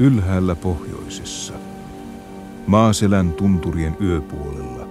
Ylhäällä 0.00 0.54
pohjoisessa, 0.54 1.52
maaselän 2.66 3.32
tunturien 3.32 3.96
yöpuolella, 4.00 4.88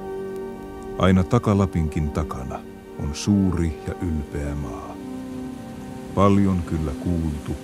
aina 0.97 1.23
takalapinkin 1.23 2.09
takana, 2.09 2.59
on 2.99 3.15
suuri 3.15 3.81
ja 3.87 3.93
ylpeä 3.93 4.55
maa. 4.55 4.95
Paljon 6.15 6.61
kyllä 6.63 6.91
kuultu, 6.91 7.55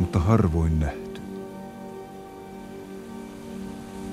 mutta 0.00 0.18
harvoin 0.18 0.80
nähty. 0.80 1.20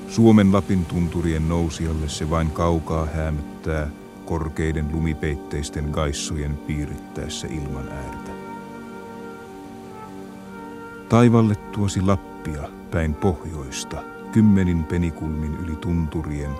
Suomen 0.07 0.53
Lapin 0.53 0.85
tunturien 0.85 1.49
nousijalle 1.49 2.09
se 2.09 2.29
vain 2.29 2.51
kaukaa 2.51 3.05
häämöttää 3.05 3.87
korkeiden 4.25 4.89
lumipeitteisten 4.91 5.89
gaissojen 5.91 6.57
piirittäessä 6.57 7.47
ilman 7.47 7.89
äärtä. 7.89 8.22
Taivalle 11.13 11.55
tuosi 11.55 12.01
Lappia 12.01 12.69
päin 12.91 13.15
pohjoista, 13.15 14.03
kymmenin 14.31 14.83
penikulmin 14.83 15.55
yli 15.55 15.75
tunturien, 15.75 16.51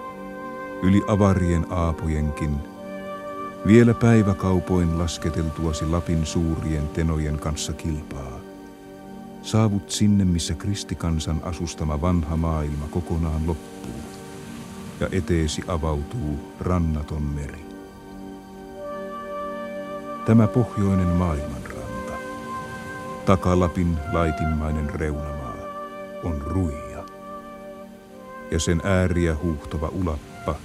yli 0.83 1.01
avarien 1.07 1.65
aapojenkin, 1.69 2.57
vielä 3.67 3.93
päiväkaupoin 3.93 4.99
lasketeltuasi 4.99 5.85
Lapin 5.85 6.25
suurien 6.25 6.87
tenojen 6.87 7.39
kanssa 7.39 7.73
kilpaa. 7.73 8.39
Saavut 9.41 9.89
sinne, 9.89 10.25
missä 10.25 10.53
kristikansan 10.53 11.41
asustama 11.43 12.01
vanha 12.01 12.37
maailma 12.37 12.87
kokonaan 12.91 13.47
loppuu, 13.47 14.01
ja 14.99 15.07
eteesi 15.11 15.63
avautuu 15.67 16.53
rannaton 16.59 17.23
meri. 17.23 17.65
Tämä 20.25 20.47
pohjoinen 20.47 21.07
maailmanranta, 21.07 21.62
takalapin 23.25 23.97
laitimmainen 24.13 24.89
reunamaa, 24.89 25.53
on 26.23 26.41
ruija, 26.41 27.03
ja 28.51 28.59
sen 28.59 28.81
ääriä 28.83 29.35
huuhtova 29.43 29.87
ulappa, 29.87 30.55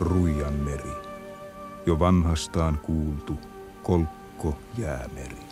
ruijan 0.00 0.52
meri, 0.52 0.92
jo 1.86 1.98
vanhastaan 1.98 2.78
kuultu 2.78 3.38
kolkko 3.82 4.58
jäämeri. 4.78 5.49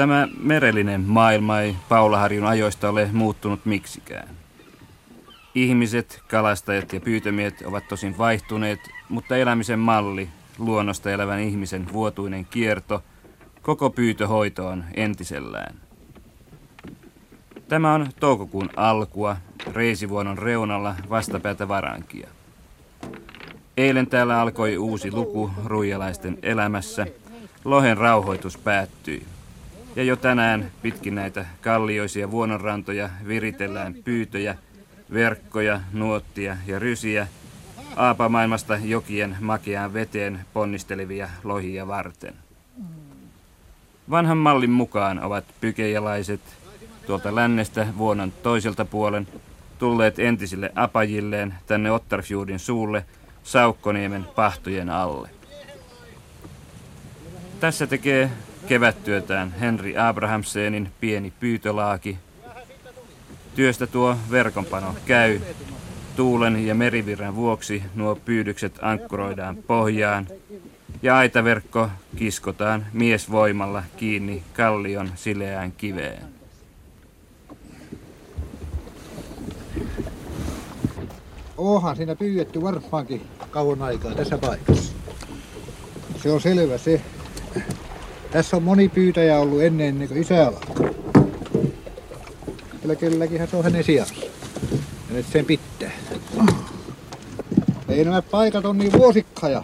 Tämä 0.00 0.28
merellinen 0.42 1.00
maailma 1.00 1.60
ei 1.60 1.76
Paulaharjun 1.88 2.46
ajoista 2.46 2.88
ole 2.88 3.08
muuttunut 3.12 3.66
miksikään. 3.66 4.28
Ihmiset, 5.54 6.22
kalastajat 6.28 6.92
ja 6.92 7.00
pyytömiet 7.00 7.62
ovat 7.64 7.88
tosin 7.88 8.18
vaihtuneet, 8.18 8.80
mutta 9.08 9.36
elämisen 9.36 9.78
malli, 9.78 10.28
luonnosta 10.58 11.10
elävän 11.10 11.40
ihmisen 11.40 11.92
vuotuinen 11.92 12.44
kierto, 12.44 13.02
koko 13.62 13.90
pyytöhoito 13.90 14.66
on 14.66 14.84
entisellään. 14.94 15.74
Tämä 17.68 17.94
on 17.94 18.06
toukokuun 18.20 18.70
alkua, 18.76 19.36
reisivuonon 19.72 20.38
reunalla 20.38 20.94
vastapäätä 21.10 21.68
varankia. 21.68 22.28
Eilen 23.76 24.06
täällä 24.06 24.40
alkoi 24.40 24.76
uusi 24.78 25.12
luku 25.12 25.50
ruijalaisten 25.64 26.38
elämässä. 26.42 27.06
Lohen 27.64 27.96
rauhoitus 27.96 28.58
päättyi. 28.58 29.26
Ja 29.96 30.02
jo 30.02 30.16
tänään 30.16 30.70
pitkin 30.82 31.14
näitä 31.14 31.46
kallioisia 31.60 32.30
vuononrantoja 32.30 33.10
viritellään 33.26 33.94
pyytöjä, 33.94 34.56
verkkoja, 35.12 35.80
nuottia 35.92 36.56
ja 36.66 36.78
rysiä, 36.78 37.26
aapamaailmasta 37.96 38.78
jokien 38.84 39.36
makeaan 39.40 39.92
veteen 39.92 40.40
ponnistelevia 40.52 41.28
lohia 41.44 41.86
varten. 41.86 42.34
Vanhan 44.10 44.38
mallin 44.38 44.70
mukaan 44.70 45.22
ovat 45.22 45.44
pykejalaiset 45.60 46.40
tuolta 47.06 47.34
lännestä 47.34 47.86
vuonon 47.98 48.32
toiselta 48.32 48.84
puolen 48.84 49.28
tulleet 49.78 50.18
entisille 50.18 50.72
apajilleen 50.74 51.54
tänne 51.66 51.90
Ottarfjordin 51.90 52.58
suulle 52.58 53.04
Saukkoniemen 53.42 54.24
pahtojen 54.24 54.90
alle. 54.90 55.30
Tässä 57.60 57.86
tekee 57.86 58.30
kevättyötään 58.70 59.54
Henry 59.60 59.94
Abrahamsenin 59.98 60.88
pieni 61.00 61.32
pyytölaaki. 61.40 62.18
Työstä 63.54 63.86
tuo 63.86 64.16
verkonpano 64.30 64.94
käy. 65.06 65.40
Tuulen 66.16 66.66
ja 66.66 66.74
merivirran 66.74 67.36
vuoksi 67.36 67.82
nuo 67.94 68.14
pyydykset 68.24 68.78
ankkuroidaan 68.82 69.56
pohjaan 69.56 70.26
ja 71.02 71.16
aitaverkko 71.16 71.88
kiskotaan 72.16 72.86
miesvoimalla 72.92 73.82
kiinni 73.96 74.42
kallion 74.52 75.10
sileään 75.14 75.72
kiveen. 75.72 76.22
Onhan 81.58 81.96
siinä 81.96 82.16
pyydetty 82.16 82.62
varmaankin 82.62 83.22
kauan 83.50 83.82
aikaa 83.82 84.14
tässä 84.14 84.38
paikassa. 84.38 84.92
Se 86.22 86.32
on 86.32 86.40
selvä 86.40 86.78
se. 86.78 87.00
Tässä 88.30 88.56
on 88.56 88.62
moni 88.62 88.88
pyytäjä 88.88 89.38
ollut 89.38 89.62
ennen, 89.62 89.88
ennen 89.88 90.08
kuin 90.08 90.20
isä 90.20 90.46
alkoi. 90.46 90.94
Kyllä 92.82 92.94
kylläkin 92.94 93.48
se 93.48 93.56
on 93.56 93.64
hänen 93.64 93.84
sijassa. 93.84 94.14
Ja 95.08 95.14
nyt 95.14 95.26
sen 95.26 95.44
pitää. 95.44 95.90
Ei 97.88 98.04
nämä 98.04 98.22
paikat 98.22 98.64
on 98.64 98.78
niin 98.78 98.92
vuosikkaja. 98.92 99.62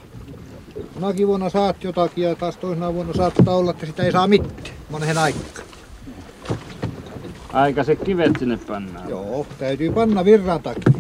Monakin 0.94 1.27
vuonna 1.27 1.50
saat 1.50 1.84
jotakin 1.84 2.25
ja 2.25 2.34
taas 2.34 2.56
toisena 2.56 2.94
vuonna 2.94 3.15
saattaa 3.15 3.56
olla, 3.56 3.71
että 3.71 3.87
sitä 3.87 4.03
ei 4.03 4.12
saa 4.12 4.27
mitään. 4.27 4.75
Monen 4.91 5.19
aikaa. 5.19 5.65
Aika 7.53 7.84
se 7.84 7.97
kivet 7.97 8.33
sinne 8.38 8.56
pannaan. 8.56 9.09
Joo, 9.09 9.47
täytyy 9.59 9.93
panna 9.93 10.25
virran 10.25 10.62
takia. 10.62 10.93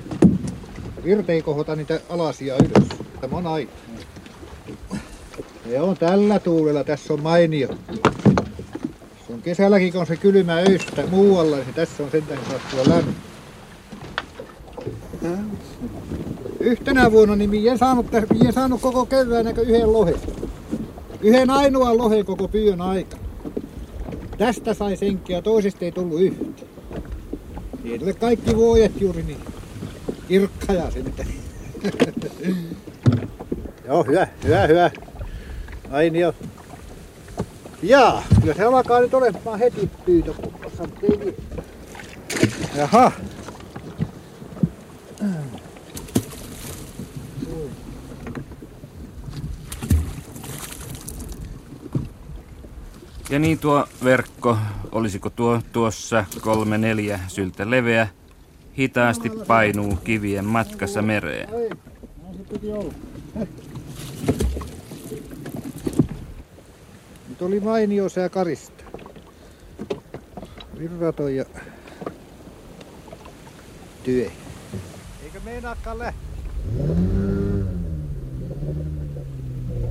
Virta 1.04 1.32
ei 1.32 1.42
kohota 1.42 1.76
niitä 1.76 2.00
alasia 2.10 2.54
ylös. 2.54 2.88
Tämä 3.20 3.36
on 3.36 3.46
aina. 5.66 5.78
Joo, 5.78 5.94
tällä 5.94 6.38
tuulella 6.38 6.84
tässä 6.84 7.14
on 7.14 7.22
mainio. 7.22 7.68
Se 9.26 9.32
on 9.32 9.42
kesälläkin, 9.42 9.92
kun 9.92 10.00
on 10.00 10.06
se 10.06 10.16
kylmä 10.16 10.56
öistä 10.56 11.06
muualla, 11.10 11.56
niin 11.56 11.74
tässä 11.74 12.02
on 12.02 12.10
sentään 12.10 12.40
saattua 12.50 12.94
lämmin. 12.94 13.14
Yhtenä 16.60 17.12
vuonna 17.12 17.36
niin 17.36 17.50
minä 17.50 17.72
en 17.72 17.78
saanut, 17.78 18.06
minä 18.12 18.46
en 18.46 18.52
saanut 18.52 18.80
koko 18.80 19.06
kevään 19.06 19.46
yhden 19.46 19.92
lohen. 19.92 20.14
Yhden 21.20 21.50
ainoan 21.50 21.98
lohen 21.98 22.24
koko 22.24 22.48
pyön 22.48 22.80
aikana. 22.80 23.22
Tästä 24.38 24.74
sai 24.74 24.96
senkiä, 24.96 25.42
toisesta 25.42 25.84
ei 25.84 25.92
tullut 25.92 26.20
yhtä. 26.20 26.62
Ei 27.84 27.98
tule 27.98 28.14
kaikki 28.14 28.56
vuodet 28.56 29.00
juuri 29.00 29.22
niin 29.22 29.38
kirkkaja 30.28 30.90
sitten. 30.90 31.26
Joo, 33.86 34.04
hyvä, 34.04 34.28
hyvä, 34.44 34.66
hyvä. 34.66 34.90
Ainio. 35.90 36.34
Jaa, 37.82 38.22
kyllä 38.40 38.54
se 38.54 38.64
alkaa 38.64 39.00
nyt 39.00 39.14
olemaan 39.14 39.58
heti 39.58 39.90
mutta 40.42 41.06
ei 41.12 41.16
niin. 41.16 41.34
Jaha. 42.76 43.12
Ja 53.30 53.38
niin 53.38 53.58
tuo 53.58 53.86
verkko, 54.04 54.58
olisiko 54.92 55.30
tuo 55.30 55.60
tuossa 55.72 56.24
kolme 56.40 56.78
neljä 56.78 57.20
syltä 57.28 57.70
leveä, 57.70 58.08
hitaasti 58.78 59.30
painuu 59.30 59.96
kivien 60.04 60.44
matkassa 60.44 61.02
mereen. 61.02 61.48
Ei. 61.54 61.70
Nyt 67.36 67.42
oli 67.42 67.60
mainio 67.60 68.08
sää 68.08 68.28
karista. 68.28 68.84
Virraton 70.78 71.34
ja 71.34 71.44
työ. 74.04 74.30
Eikö 75.24 75.40
meinaakaan 75.44 75.98
lähteä? 75.98 76.22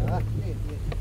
Lähtee 0.09 0.55
tietysti. 0.67 0.97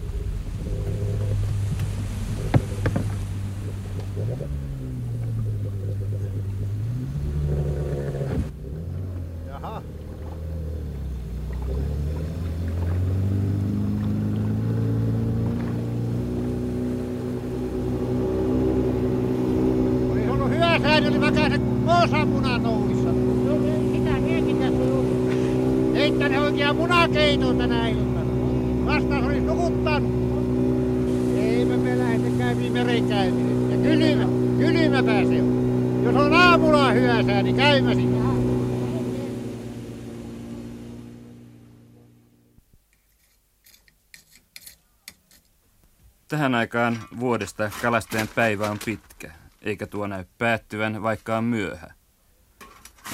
Jaha. 9.49 9.82
Oli 20.11 20.29
ollut 20.29 20.50
hyvästi 20.50 20.75
hyösään 20.94 21.06
oli 21.06 21.20
väkäiset 21.20 21.84
moosamunat 21.84 22.62
noudissa. 22.62 23.08
Mitä 23.93 24.11
mietin 24.11 24.58
tässä 24.58 24.84
Heittäne 25.94 26.41
munakeito 27.15 27.55
tänä 27.55 27.89
iltana. 27.89 28.31
Vastaan 28.87 29.25
olisi 29.25 29.41
nukuttanut. 29.41 30.13
Eipä 31.37 31.77
me 31.77 31.99
lähdetä 31.99 32.39
käymiin 32.39 32.73
merenkäyminen. 32.73 33.71
Ja 33.71 33.77
kylmä, 33.77 34.25
kylmä 34.59 35.03
pääsee. 35.03 35.43
Jos 36.05 36.17
on 36.17 36.35
aamulla 36.35 36.91
hyösää, 36.91 37.43
niin 37.43 37.57
käymäsi. 37.57 38.09
Tähän 46.29 46.55
aikaan 46.55 46.99
vuodesta 47.21 47.71
kalastajan 47.83 48.29
päivä 48.35 48.71
on 48.71 48.79
pitkä, 48.85 49.31
eikä 49.63 49.87
tuo 49.87 50.07
näy 50.07 50.25
päättyvän, 50.39 51.03
vaikka 51.03 51.39
on 51.39 51.45
myöhä. 51.45 52.04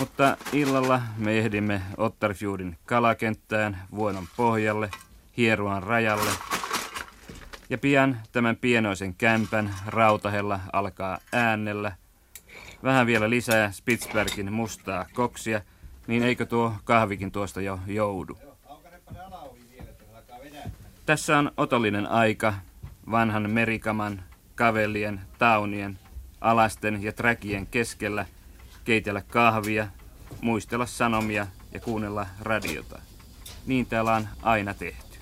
Mutta 0.00 0.36
illalla 0.52 1.02
me 1.16 1.38
ehdimme 1.38 1.82
Ottarfjordin 1.96 2.76
kalakenttään, 2.86 3.82
Vuonon 3.94 4.26
pohjalle, 4.36 4.90
Hieruan 5.36 5.82
rajalle. 5.82 6.30
Ja 7.70 7.78
pian 7.78 8.20
tämän 8.32 8.56
pienoisen 8.56 9.14
kämpän 9.14 9.74
rautahella 9.86 10.60
alkaa 10.72 11.18
äänellä. 11.32 11.92
Vähän 12.82 13.06
vielä 13.06 13.30
lisää 13.30 13.70
Spitzbergin 13.70 14.52
mustaa 14.52 15.06
koksia, 15.14 15.60
niin 16.06 16.22
eikö 16.22 16.46
tuo 16.46 16.74
kahvikin 16.84 17.32
tuosta 17.32 17.60
jo 17.60 17.78
joudu? 17.86 18.38
Tässä 21.06 21.38
on 21.38 21.52
otollinen 21.56 22.06
aika, 22.06 22.54
vanhan 23.10 23.50
merikaman, 23.50 24.22
kavellien, 24.54 25.20
taunien, 25.38 25.98
alasten 26.40 27.02
ja 27.02 27.12
träkien 27.12 27.66
keskellä 27.66 28.26
keitellä 28.84 29.22
kahvia, 29.22 29.88
muistella 30.40 30.86
sanomia 30.86 31.46
ja 31.72 31.80
kuunnella 31.80 32.26
radiota. 32.40 32.98
Niin 33.66 33.86
täällä 33.86 34.14
on 34.14 34.28
aina 34.42 34.74
tehty. 34.74 35.18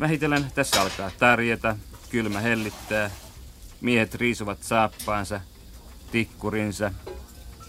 Vähitellen 0.00 0.52
tässä 0.54 0.82
alkaa 0.82 1.10
tarjeta, 1.18 1.76
kylmä 2.10 2.40
hellittää, 2.40 3.10
miehet 3.80 4.14
riisuvat 4.14 4.62
saappaansa, 4.62 5.40
tikkurinsa, 6.12 6.92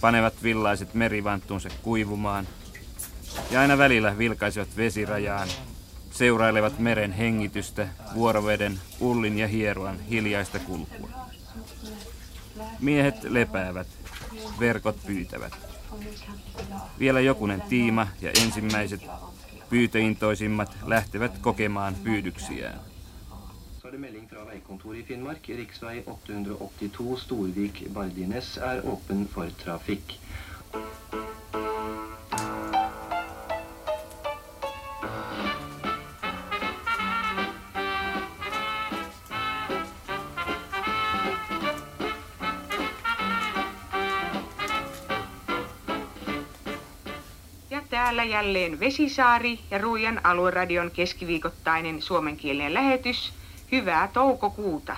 panevat 0.02 0.44
villaiset 0.44 0.94
merivanttuunsa 0.94 1.70
kuivumaan 1.82 2.48
ja 3.52 3.62
aina 3.62 3.78
välillä 3.78 4.18
vilkaisivat 4.18 4.78
vesirajaan 4.78 5.48
seurailevat 6.12 6.80
meren 6.80 7.12
hengitystä, 7.12 7.88
vuoroveden, 8.14 8.80
ullin 9.00 9.38
ja 9.38 9.48
hieruan 9.48 10.00
hiljaista 10.00 10.60
kulkua. 10.60 11.10
Miehet 12.80 13.24
lepäävät, 13.24 13.88
verkot 14.60 14.98
pyytävät. 15.06 15.54
Vielä 17.00 17.20
jokunen 17.20 17.62
tiima 17.62 18.08
ja 18.22 18.32
ensimmäiset 18.42 19.02
pyytöintoisimmat 19.70 20.78
lähtevät 20.86 21.38
kokemaan 21.38 21.96
pyydyksiään. 22.04 22.80
Finnmark. 25.08 25.48
Riksvei 25.48 26.04
882 26.04 27.16
Storvik-Bardines 27.26 28.58
er 28.58 28.82
åpen 28.86 29.28
for 29.28 29.52
trafikk. 29.64 30.14
Jälleen 48.42 48.80
Vesisaari 48.80 49.60
ja 49.72 49.78
Ruijan 49.78 50.22
alueradion 50.24 50.92
keskiviikottainen 50.92 52.02
suomenkielinen 52.02 52.74
lähetys. 52.74 53.34
Hyvää 53.72 54.08
toukokuuta. 54.08 54.98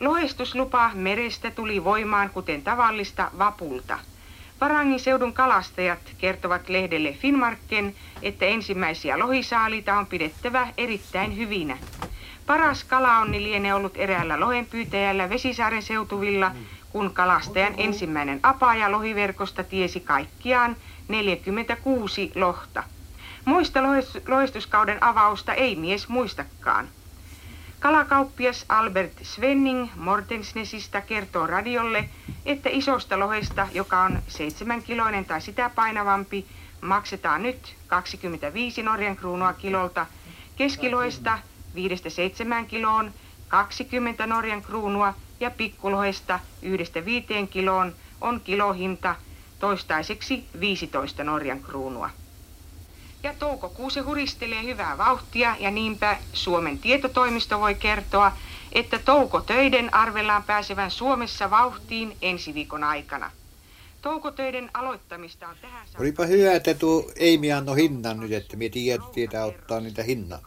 Lohestuslupa 0.00 0.90
merestä 0.94 1.50
tuli 1.50 1.84
voimaan 1.84 2.30
kuten 2.30 2.62
tavallista 2.62 3.30
vapulta. 3.38 3.98
Varangin 4.60 5.00
seudun 5.00 5.32
kalastajat 5.32 5.98
kertovat 6.18 6.68
lehdelle 6.68 7.12
Finmarken, 7.12 7.94
että 8.22 8.46
ensimmäisiä 8.46 9.18
lohisaalita 9.18 9.98
on 9.98 10.06
pidettävä 10.06 10.68
erittäin 10.76 11.36
hyvinä. 11.36 11.78
Paras 12.46 12.84
kalaonni 12.84 13.42
lienee 13.42 13.74
ollut 13.74 13.96
eräällä 13.96 14.40
lohenpyytäjällä 14.40 15.30
Vesisaaren 15.30 15.82
seutuvilla, 15.82 16.50
kun 16.98 17.14
kalastajan 17.14 17.74
ensimmäinen 17.76 18.40
apaja 18.42 18.92
lohiverkosta 18.92 19.64
tiesi 19.64 20.00
kaikkiaan 20.00 20.76
46 21.08 22.32
lohta. 22.34 22.84
Muista 23.44 23.80
loistuskauden 24.28 25.02
avausta 25.04 25.54
ei 25.54 25.76
mies 25.76 26.08
muistakaan. 26.08 26.88
Kalakauppias 27.80 28.64
Albert 28.68 29.12
Svenning 29.22 29.88
Mortensnesista 29.96 31.00
kertoo 31.00 31.46
radiolle, 31.46 32.08
että 32.46 32.68
isosta 32.72 33.18
lohesta, 33.18 33.68
joka 33.72 34.02
on 34.02 34.22
7 34.28 34.82
kiloinen 34.82 35.24
tai 35.24 35.40
sitä 35.40 35.70
painavampi, 35.74 36.46
maksetaan 36.80 37.42
nyt 37.42 37.76
25 37.86 38.82
Norjan 38.82 39.16
kruunua 39.16 39.52
kilolta, 39.52 40.06
keskilohesta 40.56 41.38
5-7 42.62 42.66
kiloon 42.66 43.12
20 43.48 44.26
Norjan 44.26 44.62
kruunua 44.62 45.14
ja 45.40 45.50
pikkulohesta 45.50 46.40
1-5 47.44 47.46
kiloon 47.50 47.94
on 48.20 48.40
kilohinta 48.40 49.14
toistaiseksi 49.58 50.44
15 50.60 51.24
Norjan 51.24 51.60
kruunua. 51.62 52.10
Ja 53.22 53.34
toukokuusi 53.38 54.00
huristelee 54.00 54.62
hyvää 54.62 54.98
vauhtia 54.98 55.56
ja 55.60 55.70
niinpä 55.70 56.16
Suomen 56.32 56.78
tietotoimisto 56.78 57.60
voi 57.60 57.74
kertoa, 57.74 58.32
että 58.72 58.98
toukotöiden 58.98 59.94
arvellaan 59.94 60.42
pääsevän 60.42 60.90
Suomessa 60.90 61.50
vauhtiin 61.50 62.16
ensi 62.22 62.54
viikon 62.54 62.84
aikana. 62.84 63.30
Toukotöiden 64.02 64.70
aloittamista 64.74 65.48
on 65.48 65.56
tähän 65.60 65.86
saakka... 65.86 66.02
Olipa 66.02 66.26
hyvä, 66.26 66.52
että 66.52 66.74
tuo 66.74 67.10
Eimi 67.16 67.52
annoi 67.52 67.76
hinnan 67.76 68.20
nyt, 68.20 68.32
että 68.32 68.56
me 68.56 68.68
tiedetään 68.68 69.48
ottaa 69.48 69.80
niitä 69.80 70.02
hinnan. 70.02 70.40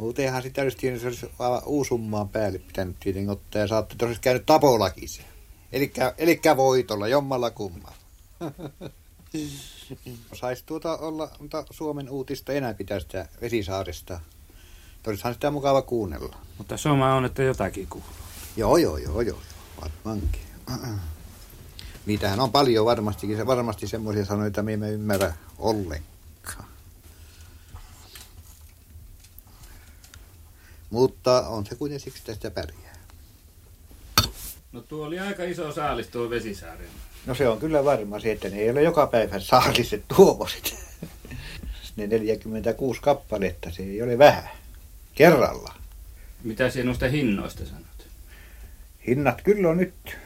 Muutenhan 0.00 0.42
sitä 0.42 0.62
olisi 0.62 0.98
se 0.98 1.06
olisi 1.06 1.26
uusummaan 1.66 2.28
päälle 2.28 2.58
pitänyt 2.58 2.96
tietenkin 3.00 3.30
ottaa 3.30 3.60
ja 3.60 3.68
saatte 3.68 3.94
tosiaan 3.98 4.20
käynyt 4.20 4.46
tapolakin 4.46 5.08
se. 5.08 5.22
Elikkä, 5.72 6.14
elikkä 6.18 6.56
voitolla, 6.56 7.08
jommalla 7.08 7.50
kummalla. 7.50 7.96
Saisi 10.40 10.62
tuota 10.66 10.96
olla 10.96 11.30
mutta 11.40 11.64
Suomen 11.70 12.10
uutista 12.10 12.52
enää 12.52 12.74
pitää 12.74 13.00
sitä 13.00 13.28
Vesisaaresta. 13.40 14.20
Olisihan 15.06 15.34
sitä 15.34 15.50
mukava 15.50 15.82
kuunnella. 15.82 16.36
Mutta 16.58 16.76
soma 16.76 17.14
on, 17.14 17.24
että 17.24 17.42
jotakin 17.42 17.86
kuuluu. 17.86 18.08
Joo, 18.56 18.76
joo, 18.76 18.96
joo, 18.96 19.20
joo. 19.20 19.38
Varmaankin. 19.82 20.42
Niitähän 22.06 22.40
on 22.40 22.52
paljon 22.52 22.86
varmastikin. 22.86 23.46
Varmasti 23.46 23.86
semmoisia 23.86 24.24
sanoja, 24.24 24.46
että 24.46 24.62
me 24.62 24.72
emme 24.72 24.90
ymmärrä 24.90 25.34
ollenkaan. 25.58 26.09
Mutta 30.90 31.48
on 31.48 31.66
se 31.66 31.74
kuitenkin 31.74 32.04
siksi 32.04 32.22
tästä 32.24 32.50
pärjää. 32.50 32.94
No 34.72 34.80
tuo 34.80 35.06
oli 35.06 35.18
aika 35.18 35.44
iso 35.44 35.72
saalis 35.72 36.08
tuo 36.08 36.30
Vesisaaren. 36.30 36.86
No 37.26 37.34
se 37.34 37.48
on 37.48 37.58
kyllä 37.58 37.84
varma 37.84 38.20
se, 38.20 38.32
että 38.32 38.48
ne 38.48 38.56
ei 38.56 38.70
ole 38.70 38.82
joka 38.82 39.06
päivä 39.06 39.40
saaliset 39.40 40.04
tuomosit. 40.16 40.74
ne 41.96 42.06
46 42.06 43.00
kappaletta, 43.00 43.70
se 43.70 43.82
ei 43.82 44.02
ole 44.02 44.18
vähän. 44.18 44.50
Kerralla. 45.14 45.74
Mitä 46.44 46.70
sinä 46.70 46.84
noista 46.84 47.08
hinnoista 47.08 47.66
sanot? 47.66 47.84
Hinnat 49.06 49.42
kyllä 49.42 49.68
on 49.68 49.76
nyt 49.76 50.16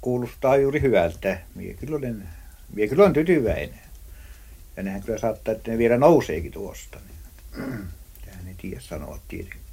kuulostaa 0.00 0.56
juuri 0.56 0.80
hyvältä. 0.80 1.40
Mie 1.54 1.74
kyllä 1.74 1.96
olen, 1.96 2.28
mie 2.74 2.88
kyllä 2.88 3.02
olen 3.02 3.12
tytyväinen. 3.12 3.80
Ja 4.76 4.82
nehän 4.82 5.02
kyllä 5.02 5.18
saattaa, 5.18 5.54
että 5.54 5.70
ne 5.70 5.78
vielä 5.78 5.98
nouseekin 5.98 6.52
tuosta. 6.52 6.98
Niin. 6.98 7.18
Tähän 8.24 8.48
ei 8.48 8.54
tiedä 8.54 8.80
sanoa 8.80 9.18
tietenkin. 9.28 9.63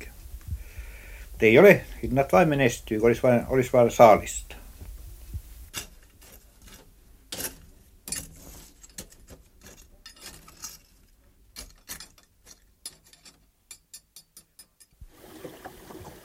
Mutta 1.42 1.50
ei 1.50 1.60
ole, 1.60 1.86
hinnat 2.04 2.34
vain 2.34 2.50
menestyy, 2.50 3.00
kun 3.00 3.08
olisi 3.08 3.24
vain, 3.24 3.42
olisi 3.48 3.74
vain 3.74 3.92
saalista. 3.92 4.56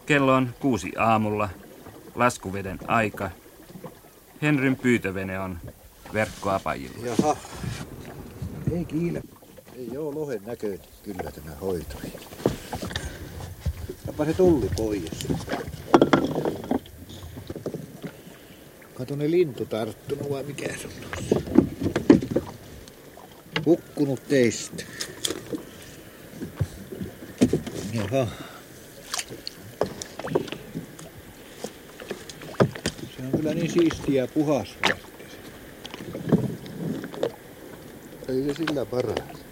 Kello 0.07 0.35
on 0.35 0.55
kuusi 0.61 0.93
aamulla, 0.99 1.49
laskuveden 2.15 2.79
aika. 2.87 3.31
Henryn 4.43 4.77
pyytövene 4.77 5.41
on 5.41 5.59
verkkoapajilla. 6.13 7.07
Jaha, 7.07 7.37
ei 8.73 8.85
kiile. 8.85 9.23
Ei 9.77 9.97
ole 9.97 10.15
lohen 10.15 10.41
näköinen 10.47 10.81
kyllä 11.03 11.31
tämä 11.31 11.57
hoito. 11.61 11.97
Jopa 14.19 14.31
se 14.31 14.37
tulli 14.37 14.69
pois. 14.77 15.29
Kato 18.95 19.17
ne 19.17 19.31
lintu 19.31 19.67
tarttunut 19.67 20.31
vai 20.31 20.43
mikä 20.43 20.69
se 20.69 20.87
on? 20.87 20.93
Hukkunut 23.67 24.29
teistä. 24.29 24.85
Jaha. 27.93 28.27
Se 33.17 33.23
on 33.23 33.31
kyllä 33.37 33.55
niin 33.55 33.73
siistiä 33.73 34.23
ja 34.23 34.29
puhas. 34.29 34.69
Ei 38.29 38.45
se 38.45 38.55
sillä 38.55 38.87
paras. 38.87 39.46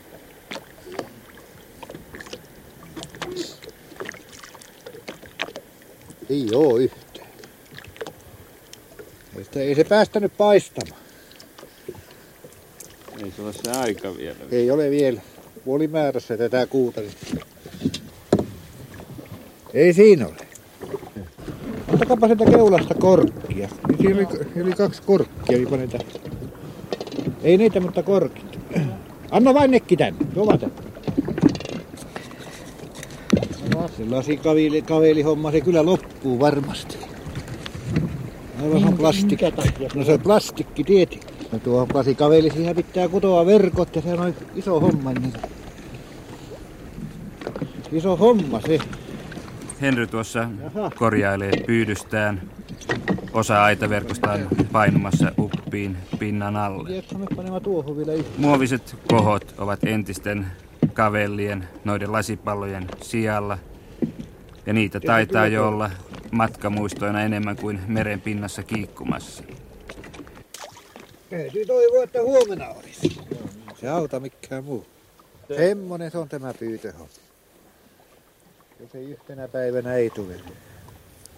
Ei 6.34 6.48
oo 6.54 6.76
yhtään. 6.76 7.28
Ei, 9.36 9.44
sitä, 9.44 9.60
ei 9.60 9.74
se 9.74 9.84
päästänyt 9.84 10.32
paistamaan. 10.36 11.00
Ei 13.24 13.32
se 13.36 13.42
ole 13.42 13.52
se 13.52 13.70
aika 13.70 14.16
vielä. 14.16 14.36
Ei 14.50 14.70
ole 14.70 14.90
vielä 14.90 15.20
puolimäärässä 15.64 16.36
tätä 16.36 16.66
kuuta. 16.66 17.00
Ei 19.74 19.92
siinä 19.92 20.26
ole. 20.26 20.34
Ottakapa 21.92 22.26
sieltä 22.26 22.44
keulasta 22.44 22.94
korkkia. 22.94 23.68
Niin 23.88 23.98
Siinä 23.98 24.28
oli, 24.28 24.62
oli 24.62 24.72
kaksi 24.72 25.02
korkkia, 25.02 25.58
niin 25.58 25.68
pane 25.68 25.86
tähän. 25.86 26.06
Ei 27.42 27.56
niitä, 27.56 27.80
mutta 27.80 28.02
korkit. 28.02 28.58
Anna 29.30 29.54
vain 29.54 29.70
nekki 29.70 29.96
tänne. 29.96 30.26
Tuo 30.34 30.56
tänne. 30.56 30.74
No, 33.74 33.83
se 33.96 34.04
lasikaveli 34.10 34.82
kaveli 34.82 35.22
homma 35.22 35.50
se 35.50 35.60
kyllä 35.60 35.86
loppuu 35.86 36.40
varmasti. 36.40 36.96
Aivan 38.62 38.84
on 38.84 38.96
plastikki. 38.96 39.44
No 39.94 40.04
se 40.04 40.12
on 40.12 40.20
plastikki 40.20 40.84
tietenkin. 40.84 41.30
No 41.52 41.58
tuo 41.58 41.86
lasikaveli, 41.94 42.50
siihen 42.50 42.76
pitää 42.76 43.08
kutoa 43.08 43.46
verkot 43.46 43.96
ja 43.96 44.02
se 44.02 44.12
on 44.12 44.34
iso 44.54 44.80
homma. 44.80 45.12
Niin. 45.12 45.32
Iso 47.92 48.16
homma 48.16 48.60
se. 48.60 48.78
Henry 49.80 50.06
tuossa 50.06 50.48
Jaha. 50.62 50.90
korjailee 50.98 51.52
pyydystään. 51.66 52.42
Osa 53.32 53.64
aitaverkosta 53.64 54.32
on 54.32 54.48
painumassa 54.72 55.32
uppiin 55.38 55.96
pinnan 56.18 56.56
alle. 56.56 57.04
Muoviset 58.38 58.96
kohot 59.10 59.54
ovat 59.58 59.84
entisten 59.84 60.46
kavellien, 60.92 61.68
noiden 61.84 62.12
lasipallojen 62.12 62.86
sijalla. 63.02 63.58
Ja 64.66 64.72
niitä 64.72 65.00
taitaa 65.00 65.46
jo 65.46 65.68
olla 65.68 65.90
matkamuistoina 66.30 67.22
enemmän 67.22 67.56
kuin 67.56 67.80
meren 67.86 68.20
pinnassa 68.20 68.62
kiikkumassa. 68.62 69.42
Täytyy 71.30 71.66
toivoa, 71.66 72.04
että 72.04 72.22
huomenna 72.22 72.68
olisi. 72.68 73.20
Se 73.80 73.88
auta 73.88 74.20
mikään 74.20 74.64
muu. 74.64 74.86
Semmonen 75.56 76.10
se 76.10 76.18
on 76.18 76.28
tämä 76.28 76.54
pyytöhomma. 76.54 77.08
Jos 78.80 78.94
ei 78.94 79.04
yhtenä 79.04 79.48
päivänä 79.48 79.94
ei 79.94 80.10
tule. 80.10 80.34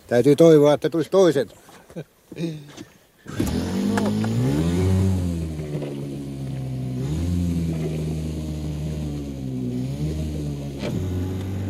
Täytyy 0.06 0.36
toivoa, 0.36 0.74
että 0.74 0.90
tulisi 0.90 1.10
toisen. 1.10 1.50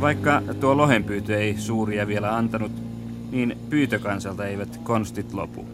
Vaikka 0.00 0.43
tuo 0.61 0.76
lohenpyytö 0.76 1.38
ei 1.38 1.59
suuria 1.59 2.07
vielä 2.07 2.37
antanut, 2.37 2.73
niin 3.31 3.59
pyytökansalta 3.71 4.47
eivät 4.47 4.81
konstit 4.83 5.33
lopu. 5.33 5.67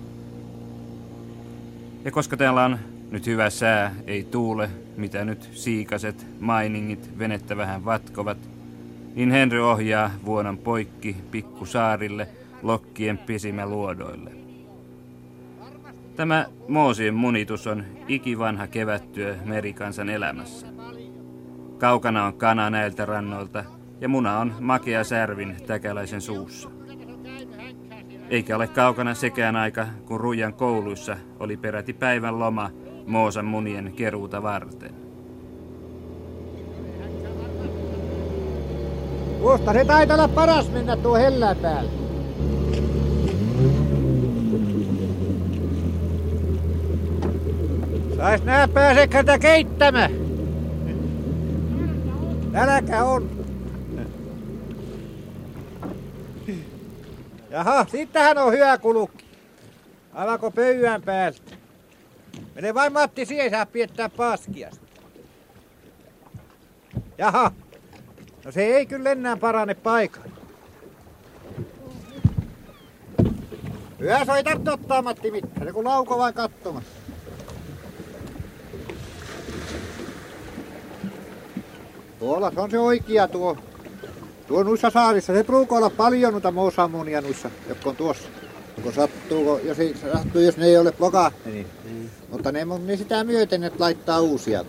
Ja 2.05 2.11
koska 2.11 2.37
täällä 2.37 2.65
on 2.65 2.79
nyt 3.11 3.27
hyvä 3.27 3.51
sää, 3.51 3.95
ei 4.07 4.25
tuule, 4.25 4.71
mitä 4.97 5.25
nyt 5.25 5.49
siikaset, 5.53 6.27
mainingit, 6.41 7.19
venettä 7.19 7.57
vähän 7.57 7.85
vatkovat, 7.85 8.39
niin 9.15 9.31
Henry 9.31 9.71
ohjaa 9.71 10.11
vuonon 10.25 10.59
poikki 10.59 11.17
pikkusaarille 11.31 12.29
lokkien 12.63 13.19
pisimäluodoille. 13.19 14.31
Tämä 16.17 16.47
moosien 16.69 17.15
munitus 17.15 17.67
on 17.67 17.85
ikivanha 18.09 18.67
kevättyö 18.67 19.37
merikansan 19.45 20.09
elämässä. 20.09 20.67
Kaukana 21.79 22.25
on 22.25 22.35
kana 22.35 22.71
näiltä 22.71 23.07
rannoilta 23.07 23.65
ja 24.03 24.09
muna 24.09 24.39
on 24.39 24.55
makea 24.61 25.05
särvin 25.05 25.57
täkäläisen 25.67 26.21
suussa. 26.21 26.71
Eikä 28.29 28.57
ole 28.57 28.67
kaukana 28.67 29.15
sekään 29.15 29.57
aika, 29.57 29.87
kun 30.07 30.21
Ruijan 30.21 30.55
kouluissa 30.55 31.17
oli 31.41 31.57
peräti 31.57 31.93
päivän 31.93 32.39
loma 32.39 32.71
Moosan 33.07 33.45
munien 33.45 33.93
keruuta 33.97 34.43
varten. 34.43 34.95
Tuosta 39.41 39.73
se 39.73 39.85
taitaa 39.85 40.17
olla 40.17 40.29
paras 40.29 40.71
mennä 40.73 40.97
tuo 40.97 41.15
hellän 41.15 41.57
päälle. 41.57 41.91
Sais 48.17 48.45
nää 48.45 48.69
pääsekö 48.69 49.17
tätä 49.17 49.39
keittämään? 49.39 50.11
Nälkä 52.53 53.05
on. 53.05 53.42
Jaha, 57.53 57.87
sittenhän 57.91 58.39
on 58.39 58.53
hyvä 58.53 58.79
kulukki. 58.79 59.25
Aivanko 60.13 60.51
pöydän 60.51 61.03
päältä? 61.03 61.41
Mene 62.55 62.75
vain 62.75 62.93
Matti 62.93 63.27
siihen, 63.27 63.51
saa 63.51 63.67
piettää 63.67 64.09
paskiasta. 64.09 64.87
Jaha. 67.19 67.53
No 68.45 68.53
se 68.53 68.65
ei 68.65 68.87
kyllä 68.87 69.11
enää 69.11 69.37
parane 69.37 69.75
paikan. 69.75 70.23
Hyvä 74.01 74.25
soi 74.25 74.45
tarvitse 74.45 74.71
ottaa 74.71 75.03
Matti 75.03 75.31
mitään, 75.31 75.67
se 75.67 75.73
kun 75.73 75.85
lauko 75.85 76.19
vain 76.19 76.35
katsomassa. 76.35 76.91
Tuolla 82.19 82.51
se 82.51 82.61
on 82.61 82.71
se 82.71 82.79
oikea 82.79 83.29
tuo. 83.29 83.57
Tuo 84.47 84.63
noissa 84.63 84.91
saarissa, 84.91 85.35
se 85.35 85.45
pruuko 85.45 85.77
olla 85.77 85.91
paljon 85.91 86.33
noita 86.33 86.51
moosamunia 86.51 87.21
noissa, 87.21 87.51
jotka 87.69 87.91
on 87.91 87.97
tuossa. 87.97 88.29
Kun 88.83 88.93
sattuu, 88.93 89.59
jos, 89.59 89.79
ei, 89.79 89.95
sattuu, 90.13 90.41
jos 90.41 90.57
ne 90.57 90.67
ei 90.67 90.79
ole 90.79 90.93
ploka, 90.93 91.33
niin. 91.45 91.67
Mutta 92.31 92.53
ne, 92.53 92.67
ne 92.85 92.97
sitä 92.97 93.25
myöten, 93.25 93.65
että 93.65 93.85
laittaa 93.85 94.21
uusia. 94.21 94.65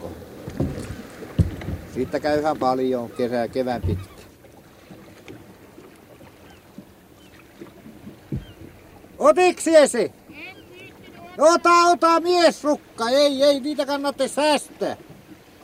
Siitä 1.94 2.20
käy 2.20 2.40
ihan 2.40 2.58
paljon 2.58 3.10
kesä, 3.10 3.48
kevään 3.48 3.82
pitkä. 3.82 4.14
Otiksi 9.20 9.72
se? 9.88 10.12
No 11.38 11.46
ota, 11.46 11.70
ota 11.70 12.20
miesrukka. 12.20 13.10
Ei, 13.10 13.44
ei, 13.44 13.60
niitä 13.60 13.86
kannattaa 13.86 14.28
säästää. 14.28 14.98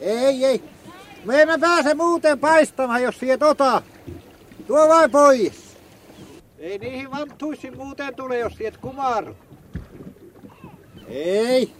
Ei, 0.01 0.45
ei. 0.45 0.63
Me 1.25 1.41
emme 1.41 1.57
pääse 1.57 1.93
muuten 1.93 2.39
paistamaan, 2.39 3.03
jos 3.03 3.19
sieltä 3.19 3.47
ota. 3.47 3.81
Tuo 4.69 4.87
vai 4.87 5.09
pois. 5.09 5.77
Ei 6.59 6.77
niihin 6.77 7.11
vanttuisi 7.11 7.71
muuten 7.71 8.15
tule, 8.15 8.37
jos 8.37 8.53
sieltä 8.53 8.77
kumaru. 8.81 9.35
Ei. 11.07 11.73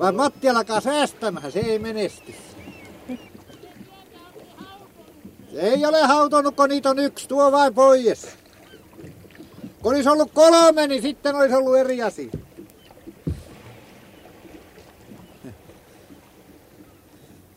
Vai 0.00 0.12
Matti 0.12 0.48
alkaa 0.48 0.80
säästämään, 0.80 1.52
se 1.52 1.58
ei 1.58 1.78
menesty. 1.78 2.34
Se 5.52 5.60
ei 5.60 5.86
ole 5.86 6.02
hautonut, 6.02 6.56
kun 6.56 6.68
niitä 6.68 6.90
on 6.90 6.98
yksi, 6.98 7.28
tuo 7.28 7.52
vai 7.52 7.70
pois. 7.70 8.28
Kun 9.82 9.94
olisi 9.94 10.08
ollut 10.08 10.30
kolme, 10.34 10.86
niin 10.86 11.02
sitten 11.02 11.34
olisi 11.34 11.54
ollut 11.54 11.76
eri 11.76 12.02
asia. 12.02 12.30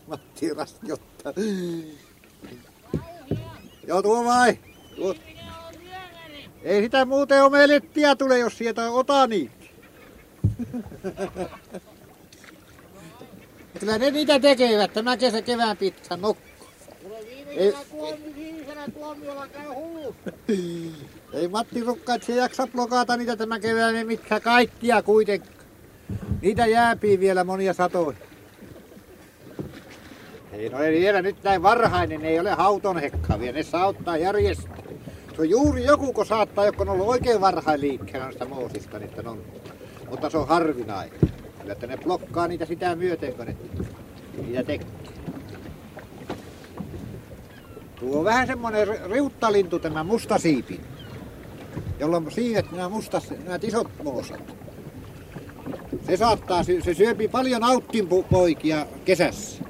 Matti 0.08 0.53
raski 0.53 0.91
ottaa. 0.91 1.34
Joo, 3.89 4.01
tuo 4.01 4.25
vai. 4.25 4.58
Tuo. 4.96 5.15
Ei 6.63 6.81
sitä 6.81 7.05
muuten 7.05 7.43
omelettia 7.43 8.15
tule, 8.15 8.39
jos 8.39 8.58
sieltä 8.58 8.91
ota 8.91 9.27
niitä. 9.27 9.53
Kyllä 13.79 13.98
ne 13.98 14.12
niitä 14.12 14.39
tekevät, 14.39 14.93
tämä 14.93 15.17
kesä 15.17 15.41
kevään 15.41 15.77
pitkä 15.77 16.17
nokko. 16.17 16.43
Ei, 17.48 17.74
ei 21.34 21.48
Matti 21.48 21.84
Rukka, 21.84 22.13
että 22.13 22.27
se 22.27 22.36
jaksa 22.36 22.67
blokata 22.67 23.17
niitä 23.17 23.36
tämä 23.36 23.60
kevään, 23.60 24.08
mitkä 24.08 24.39
kaikkia 24.39 25.01
kuitenkin. 25.01 25.51
Niitä 26.41 26.65
jääpii 26.65 27.19
vielä 27.19 27.43
monia 27.43 27.74
satoja. 27.74 28.29
Ei 30.53 30.70
no 30.70 30.79
ei 30.79 31.00
vielä 31.00 31.22
nyt 31.22 31.44
näin 31.44 31.63
varhainen, 31.63 32.25
ei 32.25 32.39
ole 32.39 32.51
hauton 32.51 32.98
hekkaa 32.98 33.39
vielä, 33.39 33.58
ne 33.58 33.63
saa 33.63 33.88
ottaa 33.88 34.18
järjestää. 34.18 34.77
Se 35.36 35.41
on 35.41 35.50
juuri 35.50 35.86
joku, 35.86 36.13
kun 36.13 36.25
saattaa, 36.25 36.65
joka 36.65 36.82
on 36.82 36.89
ollut 36.89 37.08
oikein 37.08 37.41
varhain 37.41 37.82
liikkeellä 37.82 38.32
sitä 38.32 38.46
moosista, 38.46 39.00
niin 39.00 39.27
on. 39.27 39.41
Mutta 40.10 40.29
se 40.29 40.38
on 40.38 40.48
harvinainen. 40.48 41.20
Kyllä, 41.60 41.74
että 41.74 41.88
ne 41.88 41.98
blokkaa 41.98 42.48
niitä 42.48 42.65
sitä 42.65 42.96
myöten, 42.96 43.34
kun 43.34 43.46
ne 43.46 43.56
niitä 44.41 44.63
tekee. 44.63 44.88
Tuo 48.00 48.20
on 48.20 48.25
vähän 48.25 48.48
semmoinen 48.48 48.88
riuttalintu 49.12 49.79
tämä 49.79 50.03
mustasiipi, 50.03 50.82
jolla 52.00 52.18
on 52.18 52.32
siivet 52.32 52.72
nämä 52.72 52.89
mustas, 52.89 53.29
nämä 53.46 53.60
isot 53.62 53.88
moosat. 54.03 54.56
Se 56.08 56.18
saattaa, 56.18 56.63
se 56.63 56.94
syöpi 56.94 57.27
paljon 57.27 57.63
auttinpoikia 57.63 58.86
kesässä. 59.06 59.69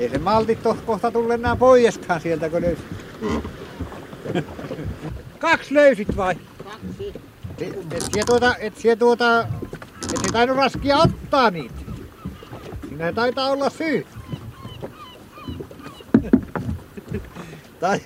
Ei 0.00 0.08
se 0.08 0.18
maltit 0.18 0.58
kohta 0.86 1.10
tulle 1.10 1.34
enää 1.34 1.56
poieskaan 1.56 2.20
sieltä, 2.20 2.48
kun 2.48 2.60
löysi. 2.62 2.82
Kaksi 5.38 5.74
löysit 5.74 6.16
vai? 6.16 6.34
Kaksi. 6.64 7.12
Et, 7.58 7.92
et 7.92 8.02
sie 8.12 8.24
tuota, 8.26 8.56
et 8.56 8.76
sie 8.76 8.96
tuota, 8.96 9.40
et 9.40 10.20
sie 10.22 10.32
tainnut 10.32 10.56
raskia 10.56 10.98
ottaa 10.98 11.50
niitä. 11.50 11.74
Siinä 12.88 13.12
taitaa 13.12 13.50
olla 13.50 13.70
syy. 13.70 14.06
tai, 17.80 18.00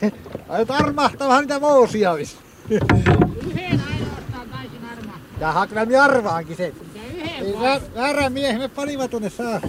tai 0.49 0.65
armahtaa 0.69 1.41
niitä 1.41 1.61
moosia 1.61 2.15
vis. 2.15 2.37
Yhden 2.71 3.81
ainoastaan 3.91 4.49
taisin 4.53 4.85
armahtaa. 4.93 5.21
Ja 5.41 5.53
haknami 5.53 5.97
arvaankin 5.97 6.57
sen. 6.57 6.73
Ja 7.35 7.45
yhden 7.45 7.95
väärä 7.95 8.31
miehen 8.31 8.61
me 8.61 8.69
panivat 8.69 9.11
tuonne 9.11 9.31
saa. 9.31 9.61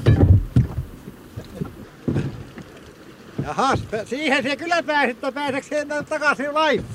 Jahas, 3.46 3.80
pä- 3.92 4.06
siihen 4.06 4.44
se 4.44 4.56
kyllä 4.56 4.84
pääsi, 4.84 5.12
että 5.12 5.32
pääseekö 5.32 5.68
se 5.68 5.80
enää 5.80 6.04
takaisin 6.04 6.54
lain. 6.54 6.86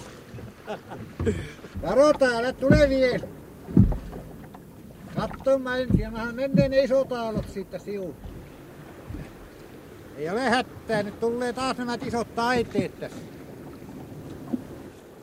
Varotaan, 1.82 2.34
älä 2.34 2.52
tule 2.52 2.88
vielä. 2.88 3.26
Katso 5.16 5.58
mä 5.58 5.76
ensin, 5.76 6.00
ja 6.00 6.10
mähän 6.10 6.34
menneen 6.34 6.70
ne 6.70 6.80
isot 6.80 7.12
aallot 7.12 7.48
siitä 7.48 7.78
sivuun. 7.78 8.16
Ei 10.16 10.30
ole 10.30 10.50
hätää, 10.50 11.02
nyt 11.02 11.20
tulee 11.20 11.52
taas 11.52 11.76
nämä 11.76 11.98
isot 12.06 12.34
taiteet 12.34 13.00
tässä. 13.00 13.18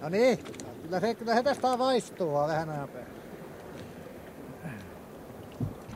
No 0.01 0.09
niin, 0.09 0.39
kyllä 0.83 0.99
se, 0.99 1.15
kyllä 1.15 1.35
se 1.35 1.43
tästä 1.43 1.77
vaistuu 1.77 2.33
vähän 2.33 2.69
ajan 2.69 2.89
päästä. 2.89 3.11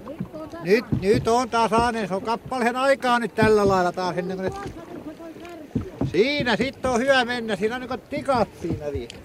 Nyt 0.08 0.20
on 0.34 0.50
tässä. 0.50 0.66
Nyt, 0.66 0.86
nyt 1.02 1.28
on 1.28 1.50
tasainen, 1.50 2.08
se 2.08 2.16
on 2.16 2.22
kappaleen 2.22 2.76
aikaa 2.76 3.20
nyt 3.20 3.36
tällä 3.36 3.68
lailla 3.68 3.92
taas 3.92 4.18
ennen 4.18 4.38
kuin 4.38 4.44
ne... 4.44 4.50
Tuossa 4.50 4.72
kun 5.04 5.04
se 5.06 5.14
toi 5.14 5.34
kärki. 5.34 6.01
Siinä 6.12 6.56
sitten 6.56 6.92
on 6.92 7.00
hyvä 7.00 7.26
mennä, 7.26 7.56
siinä 7.56 7.76
on 7.76 7.82
niin 7.82 8.02
tikat 8.10 8.50
siinä 8.62 8.92
vielä. 8.92 9.18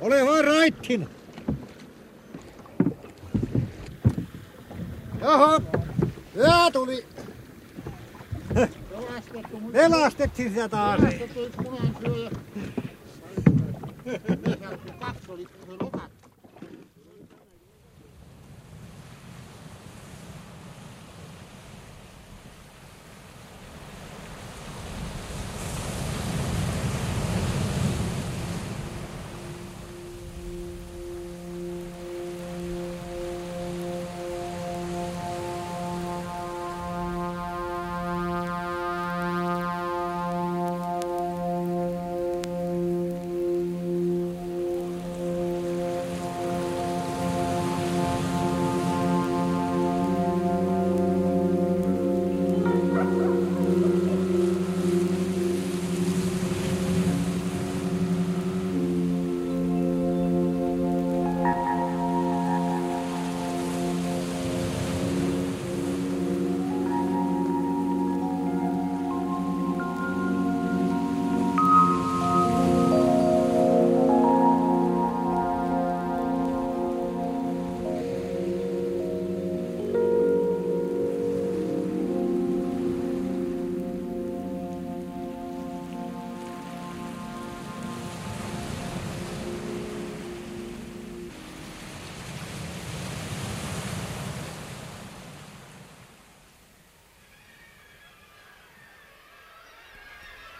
Ole 0.00 0.26
vaan 0.26 0.44
raittin. 0.44 1.08
Joho, 5.20 5.60
hyvä 6.34 6.70
tuli. 6.72 7.06
Pelastettiin 9.72 10.48
sitä 10.48 10.68
taas. 10.68 11.00
Pelastettu 11.00 11.50
kaksi 15.00 15.30
oli 15.32 15.48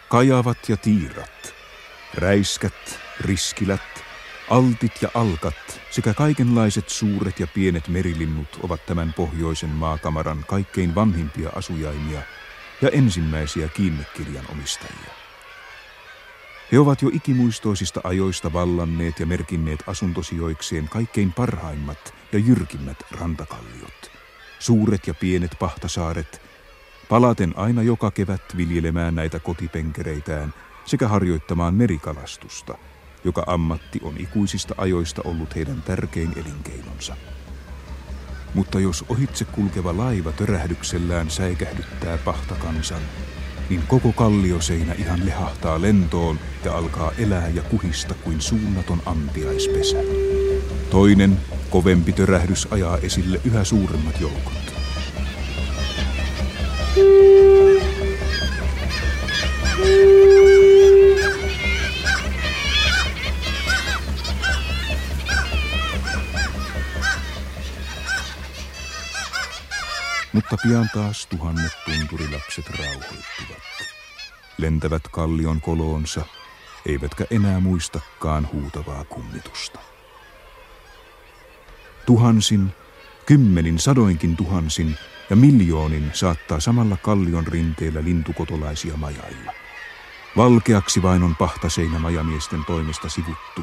Kajavat 0.09 0.69
ja 0.69 0.77
tiirat, 0.77 1.55
räiskät, 2.13 2.99
riskilät, 3.19 4.03
altit 4.49 5.01
ja 5.01 5.09
alkat 5.13 5.81
sekä 5.91 6.13
kaikenlaiset 6.13 6.89
suuret 6.89 7.39
ja 7.39 7.47
pienet 7.47 7.87
merilinnut 7.87 8.59
ovat 8.63 8.85
tämän 8.85 9.13
pohjoisen 9.13 9.69
maakamaran 9.69 10.45
kaikkein 10.47 10.95
vanhimpia 10.95 11.49
asujaimia 11.55 12.21
ja 12.81 12.89
ensimmäisiä 12.89 13.67
kiinnekirjan 13.67 14.45
omistajia. 14.51 15.11
He 16.71 16.79
ovat 16.79 17.01
jo 17.01 17.09
ikimuistoisista 17.13 18.01
ajoista 18.03 18.53
vallanneet 18.53 19.19
ja 19.19 19.25
merkinneet 19.25 19.83
asuntosijoikseen 19.87 20.89
kaikkein 20.89 21.33
parhaimmat 21.33 22.13
ja 22.31 22.39
jyrkimmät 22.39 22.97
rantakalliot, 23.11 24.11
suuret 24.59 25.07
ja 25.07 25.13
pienet 25.13 25.51
pahtasaaret, 25.59 26.41
palaten 27.09 27.53
aina 27.57 27.81
joka 27.81 28.11
kevät 28.11 28.41
viljelemään 28.57 29.15
näitä 29.15 29.39
kotipenkereitään 29.39 30.53
sekä 30.85 31.07
harjoittamaan 31.07 31.73
merikalastusta, 31.73 32.77
joka 33.23 33.43
ammatti 33.47 33.99
on 34.03 34.13
ikuisista 34.17 34.75
ajoista 34.77 35.21
ollut 35.25 35.55
heidän 35.55 35.81
tärkein 35.81 36.33
elinkeinonsa. 36.35 37.15
Mutta 38.53 38.79
jos 38.79 39.05
ohitse 39.09 39.45
kulkeva 39.45 39.97
laiva 39.97 40.31
törähdyksellään 40.31 41.29
säikähdyttää 41.29 42.17
pahtakansan, 42.17 43.01
niin 43.69 43.83
koko 43.87 44.11
kallioseinä 44.11 44.93
ihan 44.93 45.25
lehahtaa 45.25 45.81
lentoon 45.81 46.39
ja 46.65 46.77
alkaa 46.77 47.11
elää 47.17 47.47
ja 47.47 47.61
kuhista 47.61 48.13
kuin 48.13 48.41
suunnaton 48.41 49.01
ampiaispesä. 49.05 49.97
Toinen, 50.89 51.39
kovempi 51.69 52.13
törähdys 52.13 52.67
ajaa 52.71 52.97
esille 52.97 53.41
yhä 53.45 53.63
suuremmat 53.63 54.21
joukot. 54.21 54.66
Mutta 70.33 70.57
pian 70.63 70.89
taas 70.93 71.27
tuhannet 71.27 71.71
tunturilapset 71.85 72.65
rauhoittuvat. 72.69 73.63
Lentävät 74.57 75.01
kallion 75.11 75.61
koloonsa, 75.61 76.25
eivätkä 76.85 77.25
enää 77.31 77.59
muistakaan 77.59 78.49
huutavaa 78.53 79.03
kummitusta. 79.03 79.79
Tuhansin, 82.05 82.73
kymmenin, 83.25 83.79
sadoinkin 83.79 84.37
tuhansin 84.37 84.97
ja 85.29 85.35
miljoonin 85.35 86.11
saattaa 86.13 86.59
samalla 86.59 86.97
kallion 86.97 87.47
rinteellä 87.47 88.03
lintukotolaisia 88.03 88.97
majailla. 88.97 89.53
Valkeaksi 90.37 91.01
vain 91.01 91.23
on 91.23 91.35
pahtaseinä 91.35 91.99
majamiesten 91.99 92.65
toimesta 92.65 93.09
sivuttu, 93.09 93.61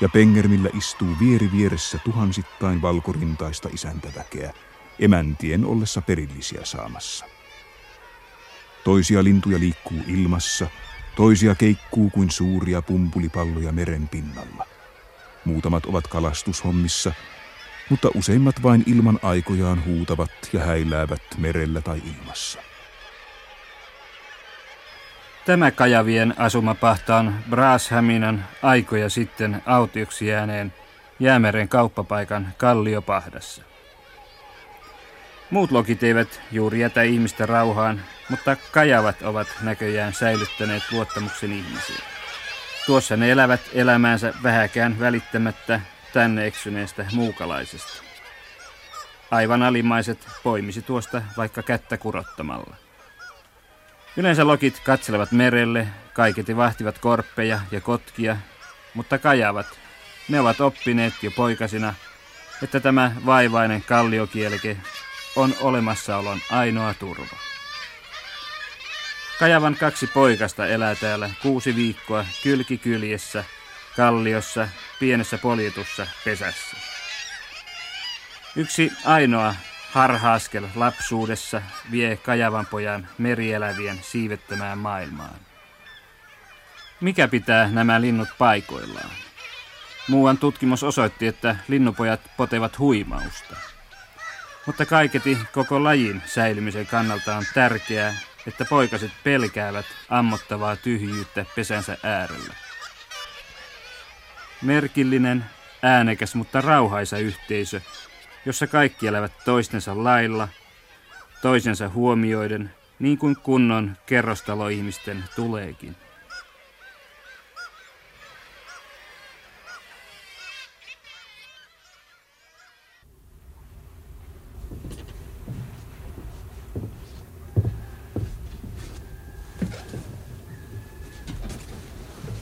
ja 0.00 0.08
pengermillä 0.08 0.70
istuu 0.74 1.16
vieri 1.20 1.50
vieressä 1.52 1.98
tuhansittain 2.04 2.82
valkorintaista 2.82 3.68
isäntäväkeä, 3.72 4.52
emäntien 4.98 5.64
ollessa 5.64 6.02
perillisiä 6.02 6.60
saamassa. 6.64 7.24
Toisia 8.84 9.24
lintuja 9.24 9.58
liikkuu 9.58 9.98
ilmassa, 10.06 10.66
Toisia 11.16 11.54
keikkuu 11.54 12.10
kuin 12.10 12.30
suuria 12.30 12.82
pumpulipalloja 12.82 13.72
meren 13.72 14.08
pinnalla. 14.08 14.66
Muutamat 15.44 15.86
ovat 15.86 16.06
kalastushommissa, 16.06 17.12
mutta 17.90 18.08
useimmat 18.14 18.62
vain 18.62 18.84
ilman 18.86 19.18
aikojaan 19.22 19.84
huutavat 19.84 20.30
ja 20.52 20.60
häiläävät 20.60 21.22
merellä 21.38 21.80
tai 21.80 22.02
ilmassa. 22.16 22.58
Tämä 25.46 25.70
Kajavien 25.70 26.34
asumapahta 26.38 27.16
on 27.16 27.34
Brashaminan 27.50 28.44
aikoja 28.62 29.08
sitten 29.10 29.62
autioksi 29.66 30.26
jääneen 30.26 30.72
Jäämeren 31.20 31.68
kauppapaikan 31.68 32.52
Kalliopahdassa. 32.56 33.62
Muut 35.50 35.70
lokit 35.70 36.02
eivät 36.02 36.40
juuri 36.52 36.80
jätä 36.80 37.02
ihmistä 37.02 37.46
rauhaan, 37.46 38.00
mutta 38.28 38.56
kajavat 38.72 39.22
ovat 39.22 39.48
näköjään 39.62 40.12
säilyttäneet 40.12 40.82
luottamuksen 40.92 41.52
ihmisiä. 41.52 42.04
Tuossa 42.86 43.16
ne 43.16 43.30
elävät 43.30 43.60
elämäänsä 43.72 44.34
vähäkään 44.42 45.00
välittämättä 45.00 45.80
tänne 46.12 46.46
eksyneestä 46.46 47.06
muukalaisesta. 47.12 48.02
Aivan 49.30 49.62
alimaiset 49.62 50.28
poimisi 50.42 50.82
tuosta 50.82 51.22
vaikka 51.36 51.62
kättä 51.62 51.96
kurottamalla. 51.96 52.76
Yleensä 54.16 54.46
lokit 54.46 54.80
katselevat 54.84 55.32
merelle, 55.32 55.86
kaiketi 56.12 56.56
vahtivat 56.56 56.98
korppeja 56.98 57.60
ja 57.70 57.80
kotkia, 57.80 58.36
mutta 58.94 59.18
kajavat, 59.18 59.66
ne 60.28 60.40
ovat 60.40 60.60
oppineet 60.60 61.14
jo 61.22 61.30
poikasina, 61.30 61.94
että 62.62 62.80
tämä 62.80 63.12
vaivainen 63.26 63.82
kalliokielke 63.82 64.76
on 65.36 65.54
olemassaolon 65.60 66.38
ainoa 66.50 66.94
turva. 66.94 67.36
Kajavan 69.38 69.76
kaksi 69.80 70.06
poikasta 70.06 70.66
elää 70.66 70.94
täällä 70.94 71.30
kuusi 71.42 71.76
viikkoa 71.76 72.24
kylkikyljessä, 72.42 73.44
kalliossa, 74.00 74.68
pienessä 75.00 75.38
poljetussa 75.38 76.06
pesässä. 76.24 76.76
Yksi 78.56 78.92
ainoa 79.04 79.54
harhaaskel 79.90 80.64
lapsuudessa 80.74 81.62
vie 81.90 82.16
Kajavan 82.16 82.66
pojan 82.66 83.08
merielävien 83.18 84.00
siivettämään 84.02 84.78
maailmaan. 84.78 85.34
Mikä 87.00 87.28
pitää 87.28 87.68
nämä 87.68 88.00
linnut 88.00 88.28
paikoillaan? 88.38 89.10
Muuan 90.08 90.38
tutkimus 90.38 90.82
osoitti, 90.82 91.26
että 91.26 91.56
linnupojat 91.68 92.20
potevat 92.36 92.78
huimausta. 92.78 93.56
Mutta 94.66 94.86
kaiketi 94.86 95.38
koko 95.52 95.84
lajin 95.84 96.22
säilymisen 96.26 96.86
kannalta 96.86 97.36
on 97.36 97.44
tärkeää, 97.54 98.14
että 98.46 98.64
poikaset 98.64 99.12
pelkäävät 99.24 99.86
ammottavaa 100.08 100.76
tyhjyyttä 100.76 101.46
pesänsä 101.56 101.96
äärellä. 102.02 102.69
Merkillinen, 104.62 105.44
äänekäs, 105.82 106.34
mutta 106.34 106.60
rauhaisa 106.60 107.18
yhteisö, 107.18 107.80
jossa 108.46 108.66
kaikki 108.66 109.06
elävät 109.06 109.32
toistensa 109.44 110.04
lailla, 110.04 110.48
toisensa 111.42 111.88
huomioiden, 111.88 112.70
niin 112.98 113.18
kuin 113.18 113.36
kunnon 113.36 113.96
kerrostaloihmisten 114.06 115.24
tuleekin. 115.36 115.96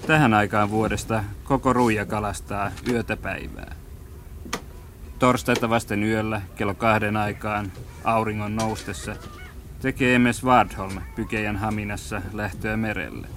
Tähän 0.08 0.34
aikaan 0.34 0.70
vuodesta 0.70 1.24
koko 1.44 1.72
ruija 1.72 2.06
kalastaa 2.06 2.70
yötä 2.90 3.16
päivää. 3.16 3.74
Torstaita 5.18 5.70
vasten 5.70 6.02
yöllä 6.02 6.42
kello 6.56 6.74
kahden 6.74 7.16
aikaan 7.16 7.72
auringon 8.04 8.56
noustessa 8.56 9.16
tekee 9.82 10.18
MS 10.18 10.44
Wardholm 10.44 11.00
Pykejan 11.16 11.56
haminassa 11.56 12.22
lähtöä 12.32 12.76
merelle. 12.76 13.28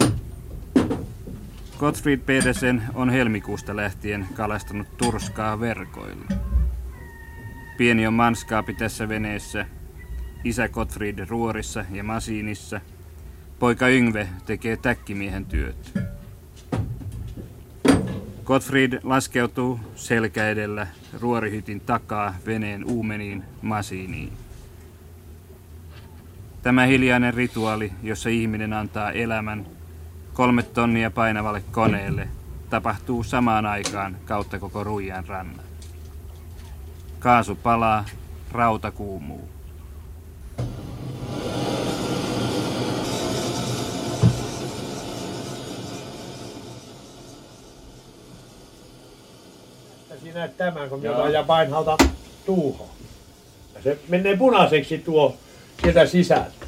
Gottfried 1.79 2.19
Pedersen 2.19 2.83
on 2.93 3.09
helmikuusta 3.09 3.75
lähtien 3.75 4.27
kalastanut 4.33 4.97
turskaa 4.97 5.59
verkoilla. 5.59 6.25
Pieni 7.77 8.07
on 8.07 8.13
manskaapi 8.13 8.73
tässä 8.73 9.09
veneessä, 9.09 9.65
isä 10.43 10.69
Gottfried 10.69 11.25
ruorissa 11.29 11.85
ja 11.91 12.03
masiinissa, 12.03 12.81
poika 13.59 13.87
Yngve 13.87 14.27
tekee 14.45 14.77
täkkimiehen 14.77 15.45
työt. 15.45 16.11
Gottfried 18.51 18.99
laskeutuu 19.03 19.79
selkä 19.95 20.49
edellä 20.49 20.87
ruorihytin 21.19 21.81
takaa 21.81 22.35
veneen 22.45 22.85
uumeniin 22.85 23.43
masiiniin. 23.61 24.33
Tämä 26.61 26.85
hiljainen 26.85 27.33
rituaali, 27.33 27.91
jossa 28.03 28.29
ihminen 28.29 28.73
antaa 28.73 29.11
elämän 29.11 29.65
kolme 30.33 30.63
tonnia 30.63 31.11
painavalle 31.11 31.63
koneelle, 31.71 32.27
tapahtuu 32.69 33.23
samaan 33.23 33.65
aikaan 33.65 34.17
kautta 34.25 34.59
koko 34.59 34.83
Ruijan 34.83 35.27
rannan. 35.27 35.65
Kaasu 37.19 37.55
palaa, 37.55 38.05
rauta 38.51 38.91
kuumuu. 38.91 39.49
Sinä 50.31 50.39
näet 50.39 50.57
tämän, 50.57 50.89
kun 50.89 50.99
minä 50.99 51.29
ja 51.29 51.43
painhalta 51.43 51.97
tuuhon. 52.45 52.87
Ja 53.75 53.81
se 53.81 53.99
menee 54.07 54.37
punaiseksi 54.37 54.97
tuo 54.97 55.37
sieltä 55.81 56.05
sisältä. 56.05 56.65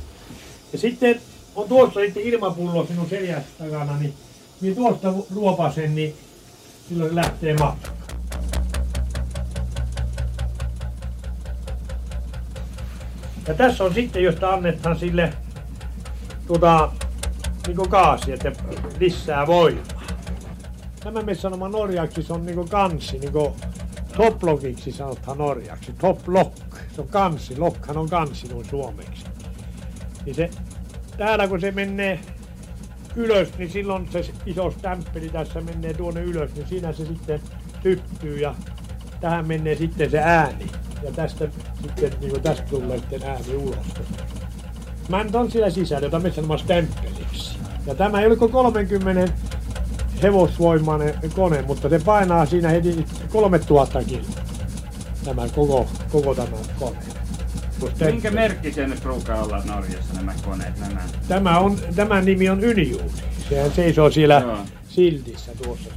Ja 0.74 0.80
sitten 0.80 1.22
on 1.56 1.70
tuossa 1.70 2.00
sitten 2.00 2.24
ilmapullo 2.24 2.86
sinun 2.86 3.10
seljässä 3.10 3.50
takana, 3.60 3.98
niin 3.98 4.14
minä 4.62 4.76
tuosta 4.76 5.14
ruopasen, 5.36 5.96
niin 5.96 6.16
silloin 6.90 7.10
se 7.10 7.16
lähtee 7.16 7.54
matkaan. 7.54 7.98
Ja 13.48 13.54
tässä 13.54 13.84
on 13.84 13.94
sitten, 13.94 14.24
josta 14.24 14.50
annetaan 14.50 15.00
sille 15.00 15.34
tuota, 16.48 16.92
niin 17.68 17.90
kaasia, 17.90 18.34
että 18.34 18.52
lisää 19.00 19.48
voimaa. 19.48 19.93
Tämä 21.04 21.22
me 21.22 21.36
sanomaan 21.36 21.72
norjaksi, 21.72 22.24
se 22.24 22.34
on 22.34 22.46
niinku 22.46 22.68
kansi, 22.70 23.20
niinku 23.20 23.56
toplogiksi 24.18 24.92
sanotaan 24.92 25.38
norjaksi. 25.38 25.94
Top 25.94 26.28
lock, 26.28 26.58
se 26.96 27.02
on 27.02 27.08
kansi, 27.08 27.58
lokhan 27.58 27.98
on 27.98 28.10
kansi 28.10 28.48
noin 28.48 28.66
suomeksi. 28.66 29.26
Niin 30.26 30.36
se, 30.36 30.50
täällä 31.18 31.48
kun 31.48 31.62
se 31.62 31.72
menee 31.72 32.20
ylös, 33.16 33.58
niin 33.58 33.70
silloin 33.70 34.08
se 34.12 34.26
iso 34.46 34.72
stämppeli 34.72 35.30
tässä 35.30 35.62
menee 35.62 35.94
tuonne 35.94 36.22
ylös, 36.22 36.56
niin 36.56 36.68
siinä 36.68 36.94
se 36.94 37.06
sitten 37.06 37.42
tyttyy 37.84 38.40
ja 38.40 38.56
tähän 39.22 39.48
menee 39.48 39.76
sitten 39.76 40.12
se 40.12 40.20
ääni. 40.20 40.66
Ja 41.04 41.12
tästä 41.12 41.48
sitten, 41.82 42.12
niin 42.22 42.42
tästä 42.42 42.66
tulee 42.70 43.00
sitten 43.00 43.24
ääni 43.24 43.56
ulos. 43.56 43.78
Mä 45.10 45.24
nyt 45.24 45.36
on 45.36 45.52
siellä 45.52 45.70
sisällä, 45.70 46.06
jota 46.06 46.20
me 46.20 46.32
sanomaan 46.32 46.60
stemppeliksi. 46.60 47.58
Ja 47.86 47.96
tämä 47.96 48.22
ei 48.22 48.28
ole 48.28 48.38
30 48.38 49.34
hevosvoimainen 50.24 51.14
kone, 51.36 51.62
mutta 51.62 51.90
se 51.90 52.00
painaa 52.00 52.46
siinä 52.46 52.70
heti 52.70 53.06
3000 53.32 54.04
kiloa. 54.04 54.24
Tämä 55.26 55.48
koko, 55.56 55.88
koko 56.12 56.36
tämä 56.36 56.58
kone. 56.80 56.98
Minkä 58.12 58.32
merkki 58.32 58.74
se 58.74 58.88
nyt 58.88 59.06
ruukaa 59.06 59.44
olla 59.44 59.62
Norjassa 59.66 60.14
nämä 60.14 60.34
koneet? 60.46 60.80
Nämä? 60.80 61.02
Tämä, 61.28 61.60
on, 61.60 61.78
tämä 61.96 62.22
nimi 62.22 62.50
on 62.50 62.64
Ynjuuni. 62.64 63.12
Sehän 63.50 63.72
seisoo 63.72 64.12
siellä 64.12 64.42
Joo. 64.46 64.58
siltissä 64.90 65.52
tuossa. 65.64 65.90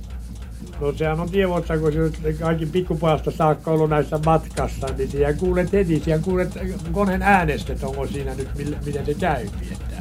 No 0.81 0.93
sehän 0.93 1.21
on 1.21 1.31
tiedossa, 1.31 1.79
kun 1.79 1.93
se 2.23 2.33
kaikki 2.33 2.67
pikkupajasta 2.67 3.31
saakka 3.31 3.71
ollut 3.71 3.91
näissä 3.91 4.19
matkassa, 4.27 4.87
niin 4.99 5.11
siellä 5.11 5.33
kuulet 5.33 5.73
heti, 5.73 6.01
siellä 6.05 6.23
kuulet 6.25 6.49
koneen 6.93 7.23
äänestä, 7.23 7.73
että 7.73 7.87
onko 7.87 8.07
siinä 8.07 8.35
nyt, 8.35 8.49
millä- 8.55 8.79
miten 8.87 9.07
se 9.07 9.15
käy. 9.15 9.47
Että 9.73 9.97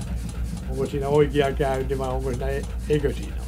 onko 0.69 0.85
siinä 0.85 1.07
oikea 1.07 1.51
käynti 1.51 1.97
vai 1.97 2.09
onko 2.09 2.29
siinä, 2.29 2.47
eikö 2.89 3.13
siinä. 3.13 3.44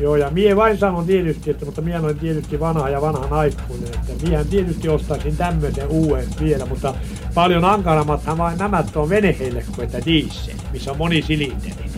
Joo, 0.00 0.16
ja 0.16 0.30
mie 0.30 0.56
vain 0.56 0.78
sanon 0.78 1.06
tietysti, 1.06 1.50
että, 1.50 1.64
mutta 1.64 1.80
mie 1.80 2.00
olen 2.00 2.18
tietysti 2.18 2.60
vanha 2.60 2.88
ja 2.88 3.00
vanhan 3.00 3.32
aikuinen, 3.32 3.94
että 3.94 4.26
miehän 4.28 4.46
tietysti 4.46 4.88
ostaisin 4.88 5.36
tämmöisen 5.36 5.88
uuden 5.88 6.26
vielä, 6.40 6.66
mutta 6.66 6.94
paljon 7.34 7.64
ankarammathan 7.64 8.38
vain 8.38 8.58
nämä 8.58 8.84
on 8.94 9.08
veneheille 9.08 9.64
kuin 9.74 9.84
että 9.84 10.04
diesel, 10.06 10.54
missä 10.72 10.90
on 10.90 10.96
monisilinderi. 10.96 11.90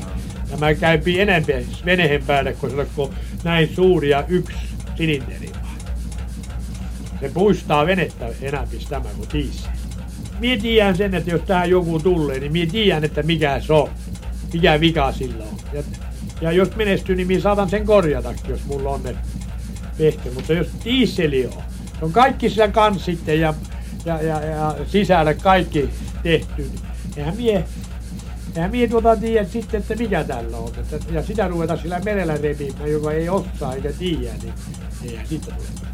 Nämä 0.51 0.75
käypi 0.75 1.21
enemmän 1.21 1.65
venehen 1.85 2.23
päälle, 2.27 2.53
kun 2.53 2.71
se 2.71 2.87
on 2.97 3.11
näin 3.45 3.75
suuri 3.75 4.11
ja 4.11 4.25
yksi 4.29 4.59
silinderi 4.97 5.51
vaan. 5.63 5.77
Se 7.21 7.31
puistaa 7.35 7.87
venettä 7.87 8.29
enäpis 8.43 8.87
tämä 8.87 9.09
kuin 9.17 9.29
diesel. 9.33 9.71
Mie 10.41 10.57
tiedän 10.57 10.97
sen, 10.97 11.15
että 11.15 11.31
jos 11.31 11.43
tähän 11.43 11.71
joku 11.71 12.01
tulee, 12.01 12.41
niin 12.41 12.53
mie 12.53 12.67
tiedän, 12.67 13.05
että 13.05 13.23
mikä 13.23 13.61
se 13.61 13.73
on. 13.73 13.91
Mikä 14.53 14.81
vika 14.81 15.13
sillä 15.13 15.45
on. 15.45 15.59
Ja 15.73 15.83
Ja 16.43 16.53
jos 16.53 16.77
menestyy, 16.77 17.17
niin 17.17 17.27
minä 17.27 17.41
saatan 17.41 17.71
sen 17.71 17.87
korjatakin, 17.87 18.51
jos 18.51 18.65
mulla 18.65 18.91
on 18.91 19.03
ne 19.03 19.17
vehke. 19.99 20.31
Mutta 20.31 20.53
jos 20.53 20.67
diisseli 20.85 21.47
on, 21.47 21.63
se 21.99 22.05
on 22.05 22.13
kaikki 22.13 22.51
sillä 22.51 22.69
kanssitten 22.69 23.41
ja, 23.41 23.55
ja, 24.05 24.23
ja, 24.23 24.41
ja 24.41 24.77
sisällä 24.87 25.35
kaikki 25.35 25.91
tehty, 26.23 26.63
niin 26.63 26.81
eihän 27.17 27.37
mie, 27.37 27.65
eihän 28.57 28.71
mie 28.71 28.89
tuota 28.89 29.17
tiedä 29.17 29.49
sitten, 29.49 29.81
että 29.81 29.95
mikä 29.95 30.25
tällä 30.25 30.57
on. 30.57 30.73
Että, 30.79 30.99
ja 31.13 31.23
sitä 31.23 31.49
ruveta 31.49 31.77
sillä 31.77 32.01
merellä 32.01 32.37
repimään, 32.37 32.91
joka 32.91 33.13
ei 33.13 33.29
osaa 33.29 33.75
eikä 33.75 33.93
tiedä, 33.93 34.33
niin 34.43 34.55
eihän 35.05 35.27
sitä 35.27 35.55
ruveta. 35.57 35.92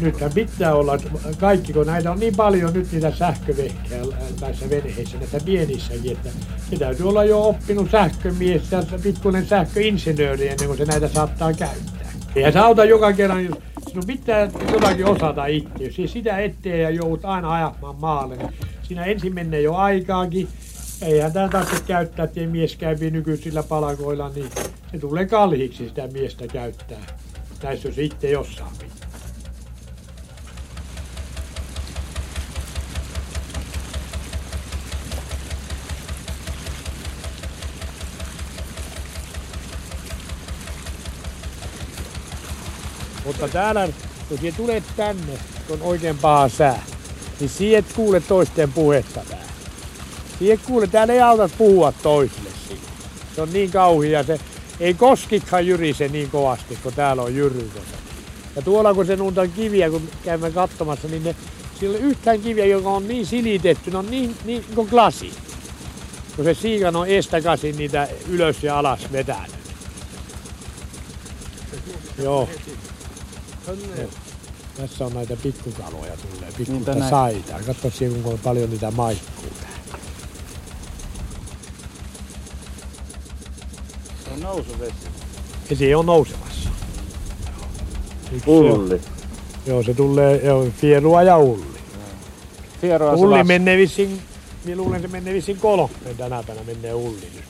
Nythän 0.00 0.32
pitää 0.34 0.74
olla, 0.74 0.98
kaikki, 1.40 1.72
kun 1.72 1.86
näitä 1.86 2.10
on 2.10 2.20
niin 2.20 2.36
paljon 2.36 2.72
nyt 2.72 2.92
niitä 2.92 3.10
sähkövehkeä 3.10 4.02
näissä 4.40 4.70
veneissä, 4.70 5.18
näissä 5.18 5.40
pienissäkin, 5.44 6.12
että 6.12 6.28
se 6.70 6.76
täytyy 6.76 7.08
olla 7.08 7.24
jo 7.24 7.42
oppinut 7.42 7.90
sähkömies 7.90 8.72
ja 8.72 8.82
pikkuinen 9.02 9.46
sähköinsinööri 9.46 10.48
ennen 10.48 10.66
kuin 10.66 10.78
se 10.78 10.84
näitä 10.84 11.08
saattaa 11.08 11.52
käyttää. 11.52 12.12
Eihän 12.36 12.52
se 12.52 12.58
auta 12.58 12.84
joka 12.84 13.12
kerran, 13.12 13.44
jos 13.44 13.58
sinun 13.88 14.06
pitää 14.06 14.50
jotakin 14.72 15.06
osata 15.06 15.46
itse. 15.46 15.84
Jos 15.84 15.98
ei 15.98 16.08
sitä 16.08 16.38
ettei 16.38 16.82
ja 16.82 16.90
joudut 16.90 17.24
aina 17.24 17.52
ajamaan 17.52 17.96
maalle, 17.96 18.36
niin 18.36 18.50
siinä 18.82 19.04
ensin 19.04 19.34
menee 19.34 19.60
jo 19.60 19.74
aikaakin. 19.74 20.48
Eihän 21.02 21.32
tämä 21.32 21.48
tarvitse 21.48 21.84
käyttää, 21.86 22.24
että 22.24 22.40
mies 22.40 22.76
käypi 22.76 23.10
nykyisillä 23.10 23.62
palkoilla, 23.62 24.28
niin 24.34 24.50
se 24.90 24.98
tulee 24.98 25.26
kalliiksi 25.26 25.88
sitä 25.88 26.06
miestä 26.06 26.46
käyttää. 26.46 27.00
Näissä 27.62 27.88
jos 27.88 27.98
itse 27.98 28.30
jossain 28.30 28.72
pitää. 28.78 29.03
Mutta 43.24 43.48
täällä, 43.48 43.88
kun 44.28 44.38
sinä 44.38 44.56
tulet 44.56 44.84
tänne, 44.96 45.38
kun 45.66 45.80
on 45.80 45.82
oikein 45.82 46.18
paha 46.18 46.48
sää, 46.48 46.82
niin 47.40 47.50
sinä 47.50 47.78
et 47.78 47.92
kuule 47.94 48.20
toisten 48.20 48.72
puhetta 48.72 49.20
täällä. 49.28 49.44
Sinä 50.38 50.56
kuule, 50.66 50.86
täällä 50.86 51.14
ei 51.14 51.20
auta 51.20 51.48
puhua 51.58 51.92
toisille 51.92 52.50
siinä. 52.68 52.82
Se 53.34 53.42
on 53.42 53.52
niin 53.52 53.70
kauhia, 53.70 54.22
se 54.22 54.40
ei 54.80 54.94
koskikkaan 54.94 55.66
jyrise 55.66 56.08
niin 56.08 56.30
kovasti, 56.30 56.78
kun 56.82 56.92
täällä 56.92 57.22
on 57.22 57.34
jyrrykossa. 57.34 57.96
Ja 58.56 58.62
tuolla 58.62 58.94
kun 58.94 59.06
se 59.06 59.16
nuuntaan 59.16 59.52
kiviä, 59.52 59.90
kun 59.90 60.08
käymme 60.24 60.50
katsomassa, 60.50 61.08
niin 61.08 61.24
ne, 61.24 61.36
sillä 61.80 61.96
on 61.96 62.04
yhtään 62.04 62.40
kiviä, 62.40 62.66
joka 62.66 62.90
on 62.90 63.08
niin 63.08 63.26
silitetty, 63.26 63.90
ne 63.90 63.98
on 63.98 64.10
niin, 64.10 64.36
niin 64.44 64.64
kuin 64.74 64.88
glasi. 64.88 65.32
Kun 66.36 66.44
se 66.44 66.54
siikan 66.54 66.96
on 66.96 67.08
estäkäsin 67.08 67.76
niitä 67.76 68.08
ylös 68.28 68.62
ja 68.62 68.78
alas 68.78 69.12
vetänyt. 69.12 69.54
Joo. 72.18 72.48
Joo. 73.66 74.08
Tässä 74.76 75.06
on 75.06 75.14
näitä 75.14 75.36
pikkukaloja 75.36 76.12
tulee, 76.16 76.52
pikkuista 76.58 76.94
näin. 76.94 77.10
saita. 77.10 77.52
Katso 77.66 77.90
siellä, 77.90 78.18
kuinka 78.22 78.40
paljon 78.44 78.70
niitä 78.70 78.90
maikkuu 78.90 79.50
täällä. 79.60 79.98
Se 84.24 84.30
on 84.34 84.40
nousuvesi. 84.40 84.94
Vesi 85.70 85.94
on 85.94 86.06
nousemassa. 86.06 86.70
Yksi 88.32 88.50
se- 88.88 89.00
Joo, 89.66 89.82
se 89.82 89.94
tulee 89.94 90.40
joo, 90.44 90.66
fierua 90.80 91.22
ja 91.22 91.38
ulli. 91.38 91.64
Fieroa 92.80 93.16
se 93.16 93.22
Ulli 93.22 93.38
las- 93.42 93.46
menee 93.46 93.76
vissiin, 93.76 94.22
minä 94.64 94.76
luulen 94.76 95.02
se 95.02 95.08
menee 95.08 95.34
vissiin 95.34 95.58
kolme 95.58 95.88
tänä 96.18 96.42
päivänä 96.42 96.66
menee 96.66 96.94
ulli 96.94 97.28
nyt. 97.34 97.44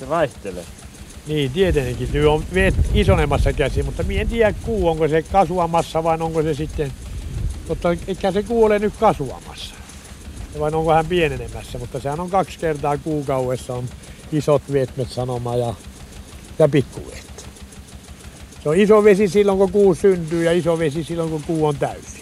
se 0.00 0.08
vaihtelee. 0.08 0.64
Niin, 1.26 1.50
tietenkin. 1.50 2.08
Nyt 2.12 2.26
on 2.26 2.44
veet 2.54 2.74
isonemassa 2.94 3.52
käsi, 3.52 3.82
mutta 3.82 4.02
minä 4.02 4.20
en 4.20 4.28
tiedä 4.28 4.54
kuu, 4.62 4.88
onko 4.88 5.08
se 5.08 5.22
kasvamassa 5.22 6.04
vai 6.04 6.18
onko 6.20 6.42
se 6.42 6.54
sitten... 6.54 6.92
Mutta 7.68 7.88
eikä 8.06 8.32
se 8.32 8.42
kuu 8.42 8.64
ole 8.64 8.78
nyt 8.78 8.92
kasvamassa. 9.00 9.74
Vai 10.58 10.70
onko 10.72 10.92
hän 10.92 11.06
pienenemässä, 11.06 11.78
mutta 11.78 12.00
sehän 12.00 12.20
on 12.20 12.30
kaksi 12.30 12.58
kertaa 12.58 12.98
kuukaudessa 12.98 13.74
on 13.74 13.84
isot 14.32 14.62
veetmet 14.72 15.10
sanoma 15.10 15.56
ja, 15.56 15.74
ja 16.58 16.68
pikkuveet. 16.68 17.46
Se 18.62 18.68
on 18.68 18.76
iso 18.76 19.04
vesi 19.04 19.28
silloin, 19.28 19.58
kun 19.58 19.72
kuu 19.72 19.94
syntyy 19.94 20.44
ja 20.44 20.52
iso 20.52 20.78
vesi 20.78 21.04
silloin, 21.04 21.30
kun 21.30 21.42
kuu 21.42 21.66
on 21.66 21.76
täysi. 21.76 22.21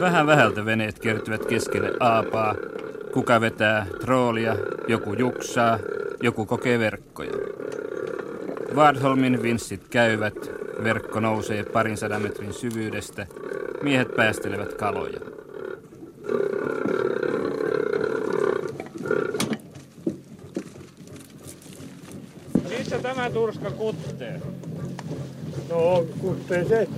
Vähän 0.00 0.26
vähältä 0.26 0.64
veneet 0.64 0.98
kertyvät 0.98 1.46
keskelle 1.46 1.92
aapaa. 2.00 2.54
Kuka 3.12 3.40
vetää 3.40 3.86
troolia, 4.00 4.56
joku 4.88 5.14
juksaa, 5.14 5.78
joku 6.22 6.46
kokee 6.46 6.78
verkkoja. 6.78 7.32
Vadholmin 8.76 9.42
vinssit 9.42 9.88
käyvät, 9.90 10.34
verkko 10.84 11.20
nousee 11.20 11.64
parin 11.64 11.96
sadan 11.96 12.22
metrin 12.22 12.52
syvyydestä, 12.52 13.26
miehet 13.82 14.16
päästelevät 14.16 14.74
kaloja. 14.74 15.20
Missä 22.78 22.98
tämä 23.02 23.30
turska 23.30 23.70
kuttee? 23.70 24.40
No, 25.70 26.06
kuttee 26.20 26.64
se 26.64 26.88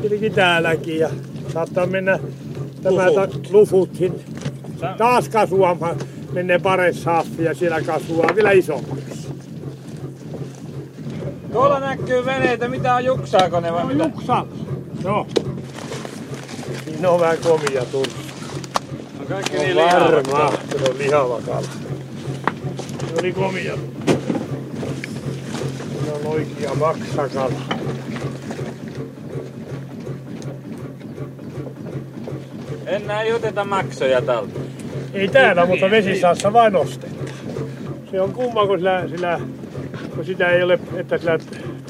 tietenkin 0.00 0.34
täälläkin 0.34 0.98
ja 0.98 1.10
saattaa 1.52 1.86
mennä 1.86 2.18
tämä 2.90 3.26
ta- 3.26 3.38
lufutkin 3.50 4.14
taas 4.98 5.28
kasvamaan. 5.28 5.96
Menee 6.32 6.58
pares 6.58 7.02
saffi 7.02 7.44
ja 7.44 7.54
siellä 7.54 7.80
kasvaa 7.82 8.34
vielä 8.36 8.50
isommaksi. 8.50 9.28
Tuolla 11.52 11.80
näkyy 11.80 12.24
veneitä, 12.24 12.68
mitä 12.68 12.94
on 12.94 13.04
juksaako 13.04 13.60
ne 13.60 13.72
vai 13.72 13.94
No 13.94 14.04
juksa. 14.04 14.46
Joo. 15.04 15.26
Siinä 16.84 17.10
on 17.10 17.20
vähän 17.20 17.38
komia 17.38 17.84
turska. 17.84 18.20
On 19.20 19.26
kaikki 19.26 19.56
niin 19.58 19.76
varma, 19.76 20.52
se 20.78 20.90
on 20.90 20.98
lihava 20.98 21.40
kala. 21.46 21.62
Se 23.08 23.14
oli 23.20 23.32
komia. 23.32 23.74
Se 26.04 26.12
on 26.12 26.26
oikea 26.32 26.74
maksakala. 26.74 27.52
Enää 32.86 33.22
ei 33.22 33.32
oteta 33.32 33.64
maksoja 33.64 34.22
tältä. 34.22 34.60
Ei 35.14 35.28
täällä, 35.28 35.66
mutta 35.66 35.90
vesisaassa 35.90 36.52
vain 36.52 36.72
nostetaan. 36.72 37.26
Se 38.10 38.20
on 38.20 38.32
kumma, 38.32 38.66
kun, 38.66 38.78
sillä, 38.78 39.08
sillä, 39.08 39.40
kun 40.14 40.24
sitä 40.24 40.48
ei 40.48 40.62
ole, 40.62 40.78
että 40.96 41.18
sillä 41.18 41.38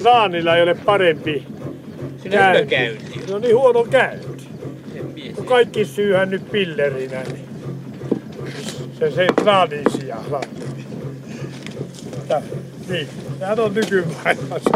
traanilla 0.02 0.56
ei 0.56 0.62
ole 0.62 0.74
parempi 0.74 1.46
käynti. 2.30 2.98
Se 3.26 3.34
on 3.34 3.42
niin 3.42 3.56
huono 3.56 3.84
käynti. 3.84 4.48
Kun 5.34 5.46
kaikki 5.46 5.84
syyhän 5.84 6.30
nyt 6.30 6.50
pillerinä, 6.50 7.22
niin 7.22 7.48
se, 8.98 9.10
se 9.10 9.26
traanin 9.42 9.84
sijaan. 9.98 10.24
Niin, 12.88 13.08
sehän 13.38 13.60
on 13.60 13.74
nykymaailmassa. 13.74 14.70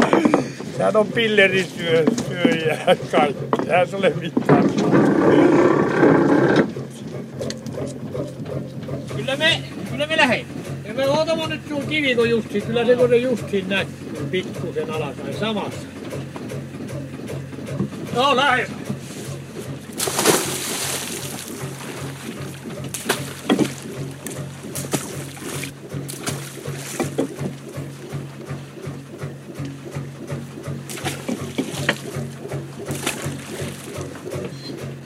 Sehän 0.76 0.96
on 0.96 1.06
pillerin 1.06 1.66
syö, 1.66 2.04
kaikki. 3.11 3.46
Sehän 3.66 3.88
se 3.88 3.96
ole 3.96 4.12
mitään. 4.20 4.64
Kyllä 9.16 9.37
me, 9.37 9.62
kyllä 9.90 10.06
me 10.06 10.16
lähdemme. 10.16 10.52
Ja 10.88 10.94
me 10.94 11.09
tuon 11.90 12.03
kivikon 12.03 12.31
justiin, 12.31 12.62
kyllä 12.62 12.85
se 12.85 12.96
kun 12.96 13.09
se 13.09 13.16
justiin 13.16 13.68
näkyy 13.68 14.26
pikkusen 14.31 14.90
alaspäin 14.90 15.38
samassa. 15.38 15.88
No 18.14 18.37
lähdemme. 18.37 18.76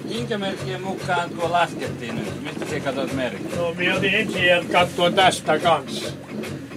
Minkä 0.04 0.38
merkkien 0.38 0.82
mukaan 0.82 1.30
tuo 1.30 1.52
laskettiin 1.52 2.14
nyt? 2.14 2.42
Mistä 2.42 2.66
sä 2.70 2.80
katsot 2.80 3.12
merkkiä? 3.12 3.56
No 3.56 3.74
minä 3.74 3.94
otin 3.94 4.14
ensin 4.14 4.68
katsoa 4.72 5.10
tästä 5.10 5.58
kanssa. 5.58 6.03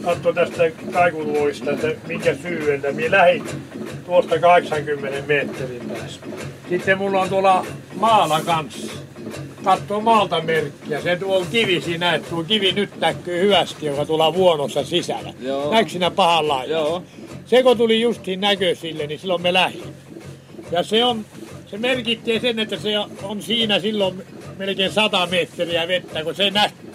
Katsoa 0.08 0.34
tästä 0.34 0.64
kaikuluista, 0.94 1.72
että 1.72 2.08
minkä 2.08 2.36
syvältä. 2.36 2.92
Minä 2.92 3.18
lähdin 3.18 3.44
tuosta 4.06 4.40
80 4.40 5.28
metrin 5.28 5.82
päästä. 5.90 6.28
Sitten 6.70 6.98
mulla 6.98 7.22
on 7.22 7.30
tuolla 7.30 7.66
maalla 7.96 8.42
kanssa. 8.42 8.94
Katsoo 9.64 10.02
maalta 10.02 10.42
merkkiä. 10.42 11.02
Se 11.02 11.16
tuo 11.16 11.46
kivi 11.52 11.82
siinä, 11.82 12.14
että 12.14 12.30
tuo 12.30 12.44
kivi 12.44 12.72
nyt 12.72 13.00
näkyy 13.00 13.42
hyvästi, 13.42 13.86
joka 13.86 14.06
tuolla 14.06 14.34
vuonossa 14.34 14.84
sisällä. 14.84 15.34
Siinä 15.88 16.12
pahan 16.12 16.48
lailla? 16.48 16.74
Joo. 16.74 17.04
Se 17.46 17.64
kun 17.64 17.78
tuli 17.78 18.02
justiin 18.02 18.42
näköisille, 18.42 19.08
niin 19.08 19.20
silloin 19.20 19.42
me 19.42 19.54
lähdin. 19.54 19.94
Ja 20.72 20.84
se 20.84 21.06
on 21.06 21.26
se 21.66 21.78
merkitsee 21.78 22.40
sen, 22.40 22.60
että 22.60 22.78
se 22.78 22.90
on 23.24 23.42
siinä 23.42 23.80
silloin 23.80 24.24
melkein 24.58 24.92
100 24.92 25.26
metriä 25.26 25.88
vettä, 25.88 26.24
kun 26.24 26.36
se 26.36 26.52
näkyy. 26.52 26.94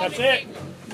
Ja 0.00 0.10
se, 0.16 0.44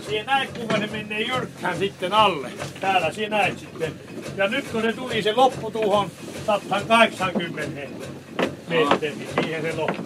siihen 0.08 0.26
näet, 0.26 0.50
kuinka 0.50 0.78
se 0.78 0.86
menee 0.86 1.20
jyrkkään 1.20 1.78
sitten 1.78 2.12
alle. 2.12 2.50
Täällä 2.80 3.12
siinä 3.12 3.36
näet 3.36 3.58
sitten. 3.58 3.94
Ja 4.36 4.48
nyt 4.48 4.68
kun 4.68 4.82
se 4.82 4.92
tuli 4.92 5.22
se 5.22 5.32
loppu 5.32 5.70
tuohon 5.70 6.10
180 6.46 7.70
metriä, 8.68 8.88
niin 9.00 9.28
siihen 9.42 9.62
se 9.62 9.72
loppu. 9.76 10.02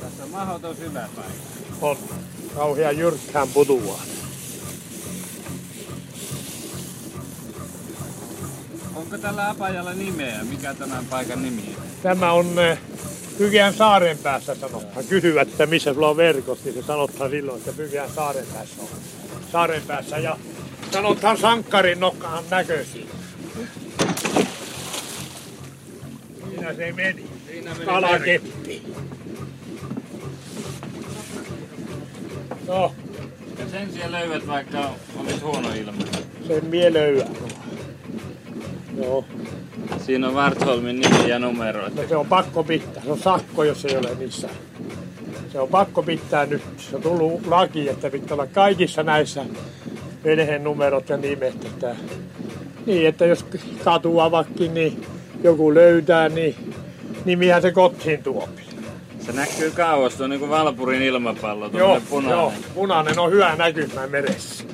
Tässä 0.00 0.22
on 0.24 0.30
mahdoton 0.30 0.76
syvä 0.76 1.08
paikka. 1.16 1.56
On 1.80 1.96
kauhean 2.54 2.98
jyrkkään 2.98 3.48
putua. 3.48 4.00
Onko 9.06 9.18
tällä 9.18 9.50
apajalla 9.50 9.92
nimeä? 9.92 10.44
Mikä 10.50 10.74
tämän 10.74 11.06
paikan 11.06 11.42
nimi 11.42 11.74
on? 11.78 11.82
Tämä 12.02 12.32
on 12.32 12.58
eh, 12.58 12.78
Pykeän 13.38 13.74
saaren 13.74 14.18
päässä 14.18 14.54
sanotaan. 14.54 15.04
Kysyvät, 15.08 15.48
että 15.48 15.66
missä 15.66 15.94
sulla 15.94 16.08
on 16.08 16.16
verkot, 16.16 16.64
niin 16.64 16.74
se 16.74 16.82
sanotaan 16.82 17.30
silloin, 17.30 17.58
että 17.58 17.72
Pykeän 17.72 18.10
saaren 18.14 18.44
päässä 18.54 18.82
on. 18.82 18.88
Saaren 19.52 19.82
päässä 19.86 20.18
ja 20.18 20.36
sanotaan 20.90 21.38
sankkarin 21.38 22.00
nokkaan 22.00 22.44
näköisiin. 22.50 23.08
Siinä 26.50 26.74
se 26.74 26.92
meni. 26.92 27.26
Siinä 27.46 27.70
meni 27.74 27.84
Kalakeppi. 27.86 28.82
No, 32.68 32.92
Ja 33.58 33.68
sen 33.70 33.92
siellä 33.92 34.18
löydät, 34.20 34.46
vaikka 34.46 34.90
olisi 35.16 35.40
huono 35.40 35.68
ilma. 35.74 36.02
sen 36.48 36.64
mie 36.66 36.92
löydän. 36.92 37.28
Joo, 38.96 39.24
Siinä 40.06 40.28
on 40.28 40.34
Wartholmin 40.34 41.00
nimi 41.00 41.28
ja 41.28 41.38
numero. 41.38 41.82
no 41.88 42.02
se 42.08 42.16
on 42.16 42.26
pakko 42.26 42.64
pitää. 42.64 43.02
Se 43.04 43.12
on 43.12 43.18
sakko, 43.18 43.64
jos 43.64 43.84
ei 43.84 43.96
ole 43.96 44.14
niissä. 44.18 44.48
Se 45.52 45.60
on 45.60 45.68
pakko 45.68 46.02
pitää 46.02 46.46
nyt. 46.46 46.62
Se 46.78 46.96
on 46.96 47.02
tullut 47.02 47.46
laki, 47.46 47.88
että 47.88 48.10
pitää 48.10 48.34
olla 48.34 48.46
kaikissa 48.46 49.02
näissä 49.02 49.44
veneen 50.24 50.64
numerot 50.64 51.08
ja 51.08 51.16
nimet. 51.16 51.64
Että, 51.64 51.96
niin, 52.86 53.06
että 53.06 53.26
jos 53.26 53.46
katuavakin, 53.84 54.74
niin 54.74 55.06
joku 55.42 55.74
löytää, 55.74 56.28
niin 56.28 56.56
nimihän 57.24 57.62
se 57.62 57.72
kotiin 57.72 58.22
tuopi. 58.22 58.62
Se 59.20 59.32
näkyy 59.32 59.70
kauas, 59.70 60.14
tuo 60.14 60.24
on 60.24 60.30
niin 60.30 60.40
kuin 60.40 60.50
Valpurin 60.50 61.02
ilmapallo, 61.02 61.70
Joo, 61.72 62.00
punainen. 62.10 62.38
joo, 62.38 62.52
punainen 62.74 63.18
on 63.18 63.30
hyvä 63.32 63.56
näkymään 63.56 64.10
meressä. 64.10 64.64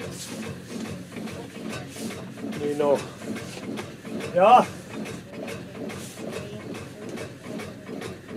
Niin 2.60 2.82
on. 2.82 2.98
Ja. 4.34 4.64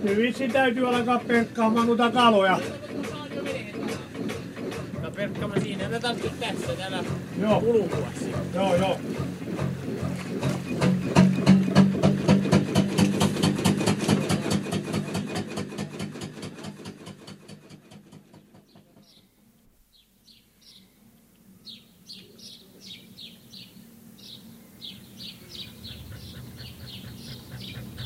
Nyt 0.02 0.16
vitsi 0.16 0.48
täytyy 0.48 0.88
alkaa 0.96 1.18
perkkaamaan 1.26 1.86
noita 1.86 2.10
kaloja. 2.10 2.58
No 5.02 5.10
siinä 5.62 5.88
nyt 5.88 6.04
tässä 6.40 6.76
täällä 6.78 7.04
Joo, 7.40 7.60
kulkuassa. 7.60 8.24
joo, 8.54 8.76
joo. 8.76 8.98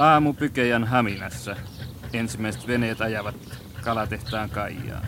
Aamu 0.01 0.33
Pykejan 0.33 0.85
Haminassa. 0.85 1.57
Ensimmäiset 2.13 2.67
veneet 2.67 3.01
ajavat 3.01 3.35
kalatehtaan 3.85 4.51
Kaijaan. 4.51 5.07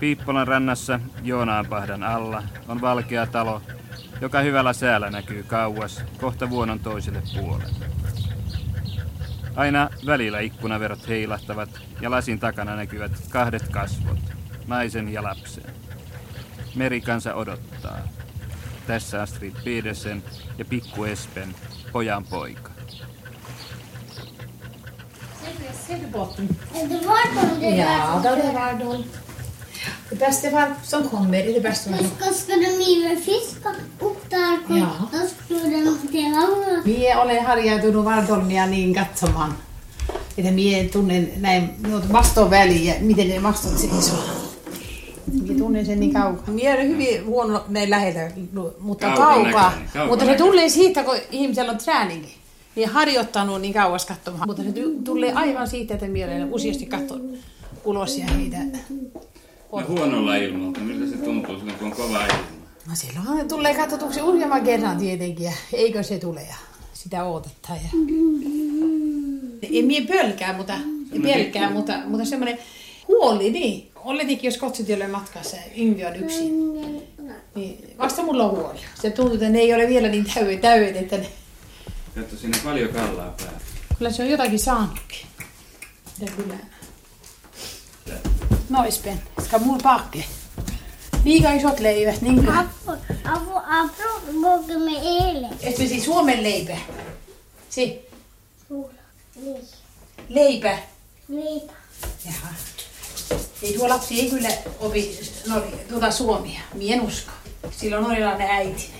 Piippolan 0.00 0.48
rannassa 0.48 1.00
Joonaanpahdan 1.22 2.02
alla 2.02 2.42
on 2.68 2.80
valkea 2.80 3.26
talo, 3.26 3.62
joka 4.20 4.40
hyvällä 4.40 4.72
säällä 4.72 5.10
näkyy 5.10 5.42
kauas 5.42 6.02
kohta 6.20 6.50
vuonon 6.50 6.80
toiselle 6.80 7.22
puolelle. 7.34 7.86
Aina 9.56 9.90
välillä 10.06 10.40
ikkunaverot 10.40 11.08
heilahtavat 11.08 11.80
ja 12.00 12.10
lasin 12.10 12.38
takana 12.38 12.76
näkyvät 12.76 13.12
kahdet 13.30 13.68
kasvot, 13.68 14.18
naisen 14.66 15.08
ja 15.08 15.22
lapsen. 15.22 15.64
Merikansa 16.74 17.34
odottaa. 17.34 17.98
Tässä 18.86 19.22
Astrid 19.22 19.54
Pedersen 19.64 20.22
ja 20.58 20.64
pikku 20.64 21.04
Espen, 21.04 21.54
pojan 21.92 22.24
poika. 22.24 22.77
Ser 25.88 25.98
du 25.98 26.06
botten? 26.18 26.48
Det 26.72 27.06
var 27.06 27.34
de 27.34 27.60
det 27.60 27.76
Ja, 27.76 28.20
där. 28.22 28.36
det 28.36 28.52
var 28.52 28.72
de. 28.78 29.04
Det 30.10 30.16
bästa 30.16 30.50
var 30.50 30.74
som 30.84 31.08
kommer 31.08 31.38
är 31.38 31.54
det 31.54 31.60
bästa. 31.60 31.90
Då 31.90 31.96
ska, 31.96 32.34
ska 32.34 32.52
de 32.52 32.66
iväg 32.92 33.18
fiska 33.24 33.68
upp 34.00 34.30
där. 34.30 34.58
Ja. 34.78 34.88
Då 35.12 35.18
skulle 35.44 35.76
de 36.12 36.22
hamnen. 36.34 36.82
Mie 36.84 37.16
olen 37.16 37.44
harjautunut 37.44 38.04
Vardolmia 38.04 38.66
niin 38.66 38.94
katsomaan, 38.94 39.54
että 40.38 40.50
mie 40.52 40.84
tunnen 40.88 41.30
näin 41.36 41.70
maston 42.12 42.50
väliä, 42.50 42.94
miten 43.00 43.28
ne 43.28 43.40
mastot 43.40 43.78
seisoo. 43.78 44.18
Mie 45.32 45.58
tunnen 45.58 45.86
sen 45.86 46.00
niin 46.00 46.14
kaukaa. 46.14 46.54
Mie 46.54 46.74
olen 46.74 46.88
hyvin 46.88 47.26
huono 47.26 47.64
näin 47.68 47.90
läheltä, 47.90 48.30
mutta 48.80 49.06
kaukaa. 49.06 49.34
näköinen, 49.42 49.90
kaukan 49.92 50.08
Mutta 50.08 50.24
se 50.24 50.34
tulee 50.34 50.68
siitä, 50.68 51.02
kun 51.04 51.16
ihmisellä 51.30 51.72
on 51.72 51.78
trääninki. 51.78 52.36
Niin 52.78 52.88
harjoittanut 52.88 53.60
niin 53.60 53.74
kauas 53.74 54.06
katsomaan. 54.06 54.48
Mutta 54.48 54.62
se 54.62 54.72
tulee 55.04 55.32
aivan 55.32 55.68
siitä, 55.68 55.94
että 55.94 56.06
mie 56.06 56.26
olen 56.26 56.54
useasti 56.54 56.86
katsonut 56.86 57.38
ulos 57.84 58.18
ja 58.18 58.26
heitä. 58.26 58.56
No 59.72 59.82
huonolla 59.88 60.36
ilmalta, 60.36 60.80
miltä 60.80 61.16
se 61.16 61.24
tuntuu 61.24 61.58
silloin, 61.58 61.78
kun 61.78 61.86
on 61.86 61.92
kova 61.92 62.24
ilma? 62.24 62.38
No 62.88 62.94
silloin 62.94 63.48
tulee 63.48 63.74
katsotuksi 63.74 64.22
uudemman 64.22 64.62
kerran 64.62 64.96
tietenkin 64.96 65.44
ja 65.44 65.52
eikö 65.72 66.02
se 66.02 66.18
tule 66.18 66.42
ja 66.42 66.54
sitä 66.94 67.24
odotetaan. 67.24 67.78
Ja... 67.82 67.90
En 69.72 69.84
mie 69.84 70.00
pelkää, 70.00 70.56
mutta, 70.56 70.74
pelkää, 71.22 71.70
mutta, 71.70 71.92
mutta 72.06 72.24
semmoinen 72.24 72.58
huoli, 73.08 73.50
niin. 73.50 73.90
Oletikin, 74.04 74.48
jos 74.48 74.58
kotsitielle 74.58 75.08
matkassa 75.08 75.56
Yngvi 75.76 76.04
on 76.04 76.16
yksin. 76.16 76.52
Niin 77.54 77.94
vasta 77.98 78.22
mulla 78.22 78.44
on 78.44 78.50
huoli. 78.50 78.78
Se 79.02 79.10
tuntuu, 79.10 79.34
että 79.34 79.48
ne 79.48 79.58
ei 79.58 79.74
ole 79.74 79.88
vielä 79.88 80.08
niin 80.08 80.26
täydet 80.60 80.96
että 80.96 81.16
ne, 81.16 81.26
Katso, 82.18 82.36
siinä 82.36 82.58
on 82.58 82.64
paljon 82.64 82.92
kallaa 82.92 83.34
päällä. 83.36 83.60
kyllä 83.98 84.10
se 84.10 84.22
on 84.22 84.30
jotakin 84.30 84.58
saanutkin. 84.58 85.26
Ja 86.18 86.30
kyllä. 86.36 86.54
No 88.68 88.84
Espen, 88.84 89.22
ska 89.44 89.58
mulla 89.58 89.80
pakke? 89.82 90.24
Liika 91.24 91.52
isot 91.52 91.80
leivät, 91.80 92.20
niinkö? 92.20 92.52
Apu, 92.52 92.90
apu, 93.24 93.50
apu, 93.56 94.02
går 94.40 94.78
med 94.78 95.28
elen. 95.30 95.58
Espen 95.60 95.88
siis 95.88 96.04
Suomen 96.04 96.42
leipä. 96.42 96.76
Si. 97.70 98.08
Niin. 99.36 99.68
leipä. 100.28 100.78
Leipä. 101.28 101.72
Jaha. 102.26 102.48
Ei 103.62 103.72
tuo 103.72 103.88
lapsi 103.88 104.20
ei 104.20 104.30
kyllä 104.30 104.48
opi 104.80 105.20
Norja, 105.46 105.76
tuota 105.88 106.10
suomia. 106.10 106.60
Mie 106.74 106.94
en 106.94 107.00
usko. 107.00 107.32
Sillä 107.70 107.98
on 107.98 108.04
norjalainen 108.04 108.50
äiti. 108.50 108.90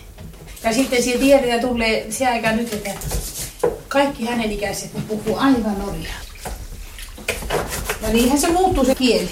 Ja 0.65 0.73
sitten 0.73 1.03
siellä 1.03 1.21
tiedetään 1.21 1.61
tulee 1.61 2.07
se 2.11 2.27
aika 2.27 2.53
nyt, 2.53 2.73
että 2.73 2.91
kaikki 3.89 4.27
hänen 4.27 4.53
ikäiset 4.53 4.95
ne 4.95 5.01
puhuu 5.09 5.37
aivan 5.37 5.79
norjaa. 5.79 6.15
Ja 8.03 8.09
niinhän 8.09 8.39
se 8.39 8.53
muuttuu 8.53 8.85
se 8.85 8.95
kieli. 8.95 9.31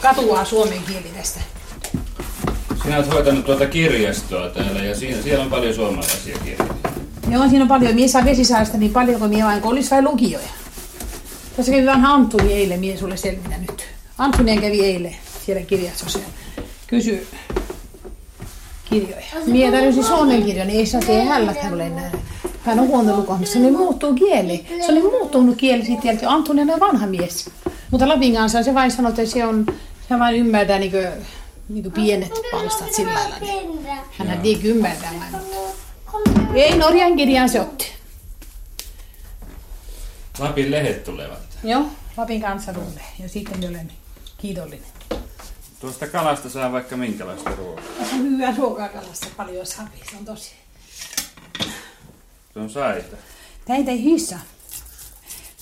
Katuaa 0.00 0.44
suomen 0.44 0.82
kieli 0.86 1.10
tästä. 1.16 1.40
Sinä 2.82 2.96
olet 2.96 3.12
hoitanut 3.12 3.44
tuota 3.46 3.66
kirjastoa 3.66 4.48
täällä 4.48 4.84
ja 4.84 4.94
siinä, 4.96 5.22
siellä 5.22 5.44
on 5.44 5.50
paljon 5.50 5.74
suomalaisia 5.74 6.38
kirjoja. 6.38 6.74
Joo, 7.30 7.48
siinä 7.48 7.62
on 7.62 7.68
paljon. 7.68 7.94
Mies 7.94 8.12
saa 8.12 8.24
vesisaasta 8.24 8.78
niin 8.78 8.92
paljon 8.92 9.18
kuin 9.18 9.30
mie 9.30 9.44
vain, 9.44 9.62
kun 9.62 9.72
olisi 9.72 9.90
vain 9.90 10.04
lukijoja. 10.04 10.48
Tässä 11.56 11.72
kävi 11.72 11.86
vaan 11.86 12.04
Antuni 12.06 12.52
eilen, 12.52 12.80
mie 12.80 12.96
sulle 12.96 13.16
selvitä 13.16 13.58
nyt. 13.58 13.86
Antunien 14.18 14.60
kävi 14.60 14.84
eilen 14.84 15.16
siellä 15.46 15.62
kirjastossa. 15.62 16.18
ja 16.18 16.62
Kysy 16.86 17.26
kirjoja. 18.92 19.24
Mie 19.46 19.70
tarjosin 19.70 20.04
suomen 20.04 20.42
kirjan, 20.42 20.66
niin 20.66 20.78
ei 20.78 20.86
saa 20.86 21.00
tehdä 21.00 21.24
hällä 21.24 21.54
hän 21.62 21.74
ole 21.74 21.86
enää. 21.86 22.10
Hän 22.62 22.80
on 22.80 22.88
huono 22.88 23.16
lukamassa, 23.16 23.58
niin 23.58 23.76
muuttuu 23.76 24.14
kieli. 24.14 24.66
Se 24.86 24.92
oli 24.92 25.02
muuttunut 25.02 25.56
kieli 25.56 25.84
sitten 25.84 26.08
jälkeen. 26.08 26.30
Antuni 26.30 26.72
on 26.72 26.80
vanha 26.80 27.06
mies. 27.06 27.50
Mutta 27.90 28.08
Lapin 28.08 28.34
kanssa 28.34 28.62
se 28.62 28.74
vain 28.74 28.90
sanoi, 28.90 29.10
että 29.10 29.26
se 29.26 29.46
on, 29.46 29.66
se 30.08 30.18
vain 30.18 30.36
ymmärtää 30.36 30.78
niin 30.78 30.90
kuin, 30.90 31.06
niin 31.68 31.82
kuin 31.82 31.92
pienet 31.92 32.32
palstat 32.52 32.92
sillä 32.92 33.14
lailla. 33.14 33.36
Niin. 33.40 33.86
Hän 34.18 34.40
ei 34.44 34.60
ymmärtää 34.64 35.12
vain. 35.20 35.44
Ei 36.54 36.78
Norjan 36.78 37.16
kirjaan 37.16 37.48
se 37.48 37.60
otti. 37.60 37.86
Lapin 40.38 40.70
lehdet 40.70 41.04
tulevat. 41.04 41.38
Joo, 41.64 41.86
Lapin 42.16 42.40
kanssa 42.40 42.72
tulee. 42.72 43.04
Ja 43.18 43.28
sitten 43.28 43.70
olen 43.70 43.92
kiitollinen. 44.38 44.91
Tuosta 45.82 46.06
kalasta 46.06 46.48
saa 46.50 46.72
vaikka 46.72 46.96
minkälaista 46.96 47.50
ruokaa. 47.54 47.84
On 48.12 48.18
hyvä 48.22 48.54
ruokaa 48.58 48.88
kalasta, 48.88 49.26
paljon 49.36 49.66
sapi, 49.66 49.98
se 50.10 50.16
on 50.18 50.24
tosi. 50.24 50.52
Se 52.54 52.60
on 52.60 52.70
saita. 52.70 53.16
Näitä 53.68 53.90
ei 53.90 54.04
hyssä. 54.04 54.38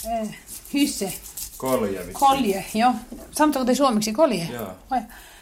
Äh, 0.07 0.29
hysse, 0.75 1.13
Kolja 1.57 2.01
vitsi. 2.01 2.13
kolje, 2.13 2.65
joo. 2.75 2.95
Sanotaanko 3.31 3.65
te 3.67 3.75
suomeksi 3.75 4.13
kolje? 4.13 4.45
Joo. 4.53 4.73
Vai? 4.91 5.01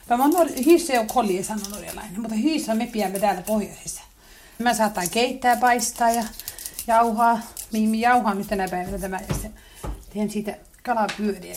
Mä 0.08 0.16
oon 0.24 0.32
nor- 0.32 0.64
hysse 0.66 0.98
on 0.98 1.06
kolje, 1.06 1.42
sanoo 1.42 1.64
norjalainen, 1.70 2.20
mutta 2.20 2.34
hyssä 2.36 2.74
me 2.74 2.86
pidämme 2.86 3.18
täällä 3.18 3.42
pohjoisessa. 3.42 4.02
Mä 4.58 4.74
saatan 4.74 5.10
keittää, 5.10 5.56
paistaa 5.56 6.10
ja 6.10 6.24
jauhaa. 6.86 7.40
Mihin 7.72 7.94
jauhaa 7.94 8.34
nyt 8.34 8.46
tänä 8.46 8.68
päivänä 8.68 8.98
tämä 8.98 9.20
ja 9.28 9.34
sitten 9.34 9.54
teen 10.14 10.30
siitä 10.30 10.54
kalapyöriä. 10.82 11.56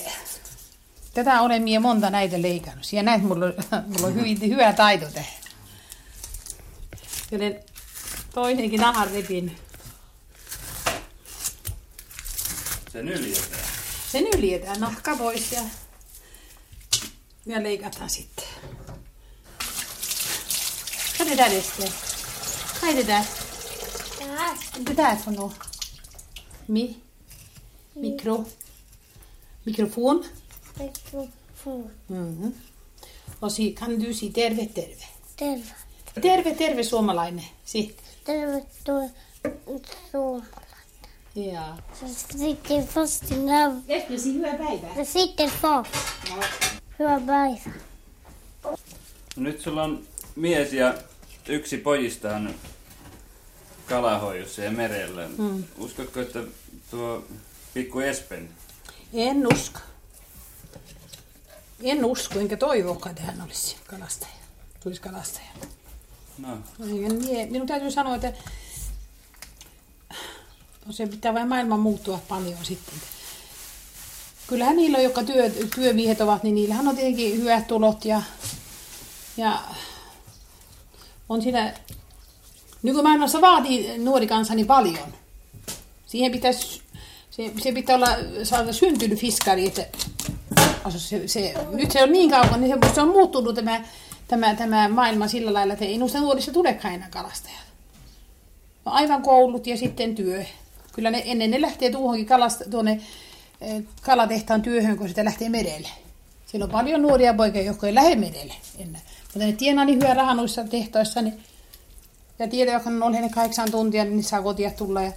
Tätä 1.14 1.42
olen 1.42 1.64
mie 1.64 1.80
monta 1.80 2.10
näitä 2.10 2.42
leikannut. 2.42 2.94
Ja 2.94 3.04
näet, 3.04 3.24
mulla 3.24 3.46
on, 3.46 3.54
mulla 3.88 4.08
on 4.08 4.16
hyvin, 4.16 4.42
hyvä 4.42 4.74
taito 4.74 5.06
tehdä. 5.06 5.32
Joten 7.32 7.64
toinenkin 8.34 8.80
nahan 8.80 9.12
repin. 9.12 9.58
Se 12.92 13.04
nyljetään. 13.04 13.64
Sen 14.12 14.28
yljetään 14.38 14.80
nahka 14.80 15.18
pois 15.18 15.52
ja, 15.52 15.62
ja 17.46 17.64
leikataan 17.64 18.10
sitten. 18.10 18.46
Där. 24.32 24.84
Det 24.86 24.94
där 24.94 25.16
för 25.16 25.32
något? 25.32 25.60
Mi? 26.66 26.96
Mikro? 27.94 28.46
Mikrofon? 29.64 30.24
Mm. 32.10 32.54
Så 33.50 33.74
kan 33.80 34.00
du 34.00 34.14
säga 34.14 34.32
terve 34.34 34.66
terve. 34.66 35.06
Terve. 35.36 35.76
Terve 36.22 36.56
terve 36.56 36.84
suomalainen. 36.84 37.46
Si. 37.66 37.96
Tervetuloa 38.24 39.10
Suomeen. 40.12 40.48
Ja. 41.36 41.78
Sitten 42.38 42.88
fast 42.88 43.32
i 43.32 43.36
nav. 43.36 43.74
Ester, 43.88 44.20
si 44.20 44.34
hyvää 44.34 44.58
päivää. 44.58 44.96
Ja 44.98 45.06
sitten 45.06 45.50
fast. 45.50 45.96
Hyvä 47.00 47.22
päivä. 47.28 47.80
Nyt 49.36 49.62
sulla 49.62 49.84
on 49.84 50.04
mies 50.36 50.74
ja 50.74 50.94
yksi 51.48 51.78
pojista 51.78 52.36
on 52.36 52.56
kalahoidossa 53.86 54.62
ja 54.62 54.72
merellä. 54.72 55.30
Mm. 55.38 55.64
Uskotko, 55.78 56.20
että 56.20 56.40
tuo 56.92 57.24
pikku 57.74 58.00
Espen, 58.00 58.50
En 59.14 59.48
usko. 59.54 59.80
En 61.84 62.06
usko, 62.06 62.40
enkä 62.40 62.58
toivokaan, 62.58 63.16
että 63.16 63.32
hän 63.32 63.42
olisi 63.42 63.76
kalastaja. 63.88 64.32
Tulisi 64.84 65.02
kalastaja. 65.02 65.46
no, 66.38 66.86
mie- 67.28 67.46
Minun 67.46 67.68
täytyy 67.68 67.92
sanoa, 67.92 68.16
että 68.16 68.34
no 70.86 70.92
se 70.92 71.08
pitää 71.08 71.34
vain 71.34 71.48
maailman 71.48 71.80
muuttua 71.80 72.22
paljon 72.28 72.66
sitten. 72.66 72.94
Kyllähän 74.48 74.76
niillä, 74.76 75.00
jotka 75.00 75.24
työ, 75.24 75.50
työmiehet 75.76 76.22
ovat, 76.22 76.44
niin 76.44 76.56
niillähän 76.56 76.88
on 76.88 76.96
tietenkin 76.96 77.38
hyvät 77.38 77.68
tulot 77.68 78.06
ja, 78.06 78.22
ja 79.38 79.62
on 81.30 81.42
siinä, 81.42 81.74
nykymaailmassa 82.84 83.42
vaatii 83.42 83.98
nuori 83.98 84.28
kansa 84.28 84.56
niin 84.56 84.68
paljon. 84.68 85.14
Siihen 86.06 86.32
pitäisi, 86.32 86.82
se, 87.32 87.52
se 87.64 87.72
pitää 87.72 87.96
olla 87.96 88.16
saada 88.44 88.74
syntynyt 88.74 89.20
fiskari, 89.20 89.68
että 89.68 89.88
also 90.84 91.00
se, 91.00 91.28
se, 91.28 91.54
nyt 91.72 91.92
se 91.92 92.04
on 92.04 92.12
niin 92.12 92.30
kauan, 92.30 92.62
niin 92.62 92.78
se, 92.94 93.02
on 93.02 93.08
muuttunut 93.08 93.56
tämä, 93.56 93.84
tämä, 94.28 94.56
tämä 94.56 94.90
maailma 94.90 95.28
sillä 95.28 95.54
lailla, 95.54 95.74
että 95.74 95.86
ei 95.86 95.98
noista 95.98 96.20
nuorista 96.20 96.52
tulekaan 96.52 96.94
enää 96.94 97.10
kalastajat. 97.10 97.62
No 98.86 98.92
aivan 98.92 99.22
koulut 99.22 99.68
ja 99.68 99.78
sitten 99.78 100.16
työ. 100.16 100.46
Kyllä 100.94 101.12
ne, 101.12 101.24
ennen 101.26 101.52
ne 101.52 101.62
lähtee 101.62 101.90
tuohonkin 101.90 102.26
kalasta, 102.26 102.64
tuonne 102.70 103.02
eh, 103.62 103.84
kalatehtaan 104.02 104.62
työhön, 104.62 104.98
kun 104.98 105.08
sitä 105.10 105.26
lähtee 105.26 105.50
merelle. 105.50 105.90
Siellä 106.46 106.66
on 106.66 106.72
paljon 106.72 107.02
nuoria 107.02 107.34
poikia, 107.34 107.62
jotka 107.62 107.88
ei 107.88 107.96
lähde 107.96 108.16
merelle 108.16 108.54
enää. 108.80 109.02
Mutta 109.24 109.40
ne 109.40 109.52
tienaa 109.52 109.86
niin 109.86 109.98
hyvää 109.98 110.14
rahaa 110.14 110.34
noissa 110.34 110.64
tehtoissa, 110.64 111.22
niin 111.22 111.44
ja 112.42 112.48
tiedä, 112.48 112.74
joka 112.74 112.90
on 113.02 113.12
ne 113.12 113.30
kahdeksan 113.30 113.72
tuntia, 113.72 114.06
niin 114.06 114.24
saa 114.24 114.42
kotia 114.42 114.72
tulla 114.72 115.02
ja 115.02 115.12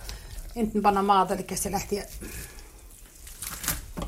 ensin 0.57 0.83
panna 0.83 1.03
maata, 1.03 1.35
eli 1.35 1.47
se 1.55 1.73
lähti. 1.73 2.03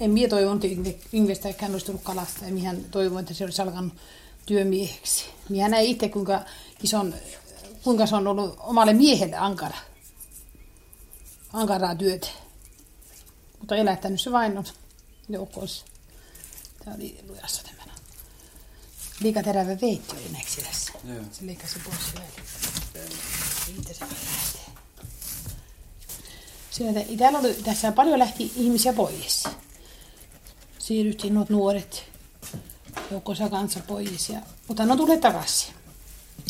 Minä 0.00 0.28
toivon, 0.28 0.60
että 0.62 1.06
Yngvestäkään 1.12 1.72
olisi 1.72 1.86
tullut 1.86 2.02
kalasta 2.02 2.44
ja 2.44 2.52
minä 2.52 2.74
toivon, 2.90 3.20
että 3.20 3.34
se 3.34 3.44
olisi 3.44 3.62
alkanut 3.62 3.92
työmieheksi. 4.46 5.24
Minä 5.48 5.68
näin 5.68 5.86
itse, 5.86 6.08
kuinka, 6.08 6.40
ison, 6.82 7.14
kuinka 7.84 8.06
se 8.06 8.16
on 8.16 8.26
ollut 8.26 8.56
omalle 8.58 8.92
miehelle 8.92 9.36
ankara. 9.36 9.76
Ankaraa 11.52 11.94
työtä. 11.94 12.28
Mutta 13.58 13.76
elättänyt 13.76 14.20
se 14.20 14.32
vain 14.32 14.58
on 14.58 14.64
joukossa. 15.28 15.84
Tämä 16.84 16.96
oli 16.96 17.18
lujassa 17.28 17.62
tämä. 17.62 17.76
Liikaterävä 19.20 19.80
veitti 19.80 20.16
oli 20.16 20.28
näksi 20.32 20.62
tässä. 20.62 20.92
Joo. 21.04 21.24
Se 21.32 21.46
leikkasi 21.46 21.78
pois 21.78 22.14
väli. 22.14 23.06
Siitä 23.66 23.92
se 23.94 24.00
lähtee. 24.00 24.60
Sieltä, 26.70 27.00
täällä 27.18 27.38
oli, 27.38 27.54
tässä 27.54 27.92
paljon 27.92 28.18
lähti 28.18 28.52
ihmisiä 28.56 28.92
pois. 28.92 29.44
Siirryttiin 30.86 31.34
nuot 31.34 31.50
nuoret 31.50 32.04
joukkossa 33.10 33.48
kanssa 33.48 33.80
pois. 33.86 34.30
Ja, 34.30 34.40
mutta 34.68 34.84
ne 34.86 34.96
tulee 34.96 35.16
takaisin. 35.18 35.74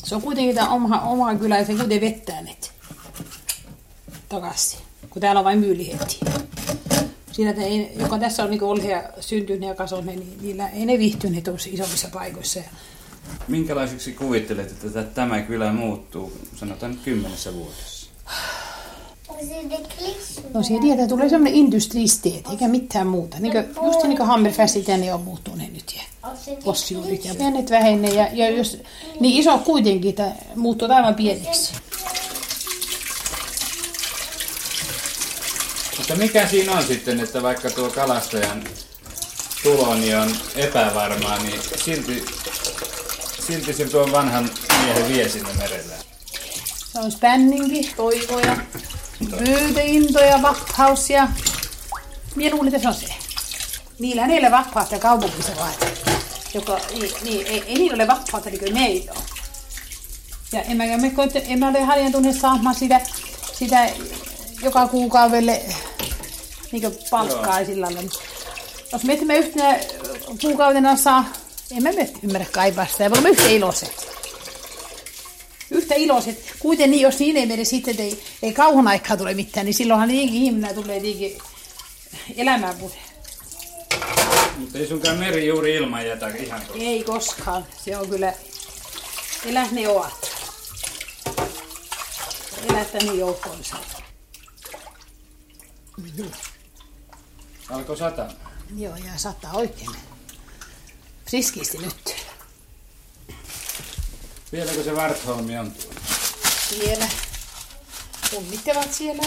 Se 0.05 0.15
on 0.15 0.23
kuitenkin 0.23 0.55
tämä 0.55 0.69
oma, 0.69 1.01
oma 1.01 1.35
kylä 1.35 1.59
ja 1.59 1.65
se 1.65 1.73
kuitenkin 1.73 2.01
vettää 2.01 2.43
ne 2.43 2.57
takaisin. 4.29 4.81
Kun 5.11 5.23
täällä 5.23 5.39
on 5.39 5.45
vain 5.45 5.59
myylihetti. 5.59 6.21
Siinä, 7.33 7.51
että 7.51 7.63
ei, 7.63 7.93
joka 7.99 8.19
tässä 8.19 8.45
on 8.45 8.51
niin 8.51 8.63
ollut 8.63 8.85
ja 8.85 9.03
syntynyt 9.21 9.69
ja 9.69 9.75
kasvanut, 9.75 10.07
niin 10.07 10.39
niillä 10.41 10.69
ei 10.69 10.87
ne 10.87 10.99
viihtyneet 10.99 11.45
tuossa 11.45 11.69
isommissa 11.73 12.09
paikoissa. 12.13 12.59
Ja 12.59 12.71
minkälaiseksi 13.49 14.13
kuvittelet, 14.13 14.71
että 14.71 14.91
tä- 14.91 15.03
tämä 15.03 15.43
kylä 15.43 15.73
muuttuu, 15.73 16.33
sanotaan 16.57 16.99
kymmenessä 17.05 17.55
vuodessa? 17.55 18.11
No 20.55 20.63
siihen 20.63 20.83
tietää, 20.83 21.09
tulee 21.09 21.29
semmoinen 21.29 21.59
industristeet, 21.59 22.47
eikä 22.51 22.69
mitään 22.69 23.07
muuta. 23.07 23.37
Niin 23.41 23.53
kuin, 23.53 23.87
just 23.87 24.03
niin 24.03 24.17
kuin 24.17 24.27
Hammerfestit 24.27 24.89
ja 24.89 24.97
ne 24.97 25.15
on 25.15 25.21
muuttuneet 25.21 25.73
nyt 25.73 25.95
ja 25.97 26.03
possiurit 26.65 27.25
ja 27.25 27.35
pienet 27.35 27.71
vähenee 27.71 28.15
ja, 28.15 28.29
ja 28.33 28.51
jos, 28.51 28.79
niin 29.21 29.41
iso 29.41 29.59
kuitenkin, 29.59 30.09
että 30.09 30.33
muuttuu 30.57 30.89
aivan 30.93 31.15
pieneksi. 31.15 31.73
Mutta 35.99 36.15
mikä 36.17 36.49
siinä 36.49 36.73
on 36.73 36.83
sitten, 36.83 37.21
että 37.21 37.43
vaikka 37.43 37.71
tuo 37.71 37.91
kalastajan 37.91 38.65
tuloni 39.63 40.15
on 40.15 40.37
epävarmaa, 40.57 41.39
niin 41.39 41.61
silti, 41.85 42.25
silti 43.47 43.73
se 43.73 43.85
tuon 43.85 44.13
vanhan 44.13 44.51
miehen 44.83 45.09
vie 45.09 45.29
sinne 45.29 45.53
merelle. 45.59 45.95
Se 46.93 47.01
on 47.01 47.13
spänninki, 47.13 47.93
toivoja, 47.97 48.57
pyytöintoja, 49.19 50.43
vakkaus 50.43 51.11
ja... 51.11 51.29
Mie 52.35 52.51
luulin, 52.51 52.75
että 52.75 52.83
se 52.83 52.89
on 52.89 52.95
se. 52.95 53.15
Niillähän 53.99 54.31
ei 54.31 54.39
ole 54.39 54.51
vapautta 54.51 54.99
kaupungissa 54.99 55.53
vaan. 55.57 55.75
Joka, 56.55 56.81
niin, 56.95 57.13
niin, 57.23 57.47
ei, 57.47 57.63
ei 57.67 57.75
niillä 57.75 57.95
ole 57.95 58.07
vapautta 58.07 58.51
niin 58.51 58.59
kuin 58.59 58.75
meillä 58.75 59.13
on. 59.13 59.23
Ja 60.53 60.63
en 60.63 60.77
mä, 60.77 60.85
me, 60.85 61.13
en 61.47 61.59
mä 61.59 61.69
ole 61.69 61.83
harjantunut 61.83 62.37
saamaan 62.37 62.75
sitä, 62.75 63.01
sitä 63.53 63.91
joka 64.63 64.89
kuukaudelle 64.89 65.63
niin 66.73 66.99
palkkaa 67.11 67.65
sillä 67.65 67.87
lailla. 67.87 68.13
Jos 68.93 69.05
me 69.05 69.13
emme 69.13 69.37
yhtenä 69.37 69.79
kuukautena 70.41 70.97
saa, 70.97 71.25
mä 71.83 71.91
nyt 71.91 72.19
ymmärrä 72.23 72.47
kaivaa 72.53 72.87
sitä, 72.87 73.09
me 73.09 73.29
yhtä 73.29 73.49
iloiset 73.49 74.06
yhtä 75.87 75.95
iloiset. 75.95 76.55
Kuitenkin 76.59 76.91
niin, 76.91 77.03
jos 77.03 77.19
niin 77.19 77.37
ei 77.37 77.47
mene 77.47 77.65
sitten, 77.65 77.91
että 77.91 78.03
ei, 78.03 78.23
ei 78.43 78.53
kauan 78.53 78.89
aikaa 78.89 79.17
tule 79.17 79.35
mitään, 79.35 79.67
niin 79.67 79.75
silloinhan 79.75 80.09
niinkin 80.09 80.43
ihminen 80.43 80.75
tulee 80.75 81.01
niinkin 81.01 81.39
elämään 82.37 82.77
puhe. 82.77 82.97
Mutta 84.57 84.79
ei 84.79 84.87
sunkaan 84.87 85.19
meri 85.19 85.47
juuri 85.47 85.75
ilman 85.75 86.07
jätä 86.07 86.29
ihan 86.29 86.61
tuossa. 86.61 86.83
Ei 86.83 87.05
koskaan. 87.05 87.67
Se 87.85 87.97
on 87.97 88.09
kyllä, 88.09 88.33
elät 89.47 89.71
ne 89.71 89.89
ovat. 89.89 90.31
Elättä 92.71 92.99
niin 92.99 93.19
joukkoonsa. 93.19 93.77
Alkoi 97.71 97.97
sata. 97.97 98.27
Joo, 98.77 98.97
ja 98.97 99.13
saattaa 99.17 99.53
oikein. 99.53 99.91
Friskisti 101.31 101.79
nyt. 101.79 102.17
Vieläkö 104.53 104.83
se 104.83 104.97
Vartholmi 104.97 105.59
on 105.59 105.73
tuolla? 105.73 106.01
Siellä. 106.69 107.09
Kummittavat 108.31 108.93
siellä. 108.93 109.23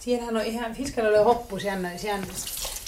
Siellähän 0.00 0.36
on 0.36 0.44
ihan, 0.44 0.74
Fiskarilla 0.74 1.18
oli 1.18 1.24
hoppu, 1.24 1.58
sehän, 1.58 1.92
sehän, 1.96 2.26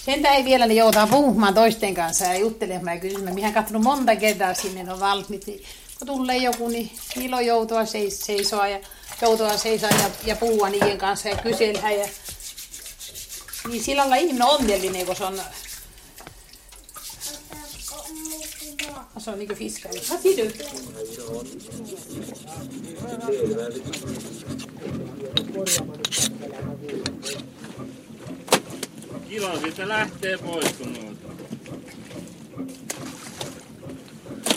Entä 0.06 0.28
ei 0.28 0.44
vielä, 0.44 0.66
niin 0.66 0.78
joutaa 0.78 1.06
puhumaan 1.06 1.54
toisten 1.54 1.94
kanssa 1.94 2.24
ja 2.24 2.38
juttelemaan 2.38 2.96
ja 2.96 3.00
kysymään. 3.00 3.34
Minä 3.34 3.52
katsonut 3.52 3.82
monta 3.82 4.16
kertaa 4.16 4.54
sinne, 4.54 4.82
ne 4.82 4.92
on 4.92 5.00
valmiit. 5.00 5.46
Niin 5.46 5.64
kun 5.98 6.06
tulee 6.06 6.36
joku, 6.36 6.68
niin 6.68 6.90
ilo 7.16 7.40
joutua 7.40 7.84
seis, 7.84 8.20
seisoa 8.20 8.68
ja 8.68 8.78
joutua 9.22 9.56
seisoa 9.56 9.90
ja, 9.90 10.10
ja 10.24 10.36
puhua 10.36 10.68
niiden 10.68 10.98
kanssa 10.98 11.28
ja 11.28 11.36
kysellä. 11.36 11.90
Ja... 11.90 12.08
Niin 13.68 13.84
sillä 13.84 14.00
lailla 14.00 14.16
ihminen 14.16 14.42
on 14.42 14.60
onnellinen, 14.60 15.06
kun 15.06 15.16
se 15.16 15.24
on... 15.24 15.40
Se 19.18 19.30
on 19.30 19.38
niin 19.38 19.48
kuin 19.48 19.58
fiskaali. 19.58 20.00
Vad 20.10 20.20
säger 20.22 20.44
du? 20.44 20.50
Kilo 29.28 29.60
siitä 29.60 29.88
lähtee 29.88 30.38
pois 30.38 30.72
kun 30.72 30.92
noita. 30.92 31.28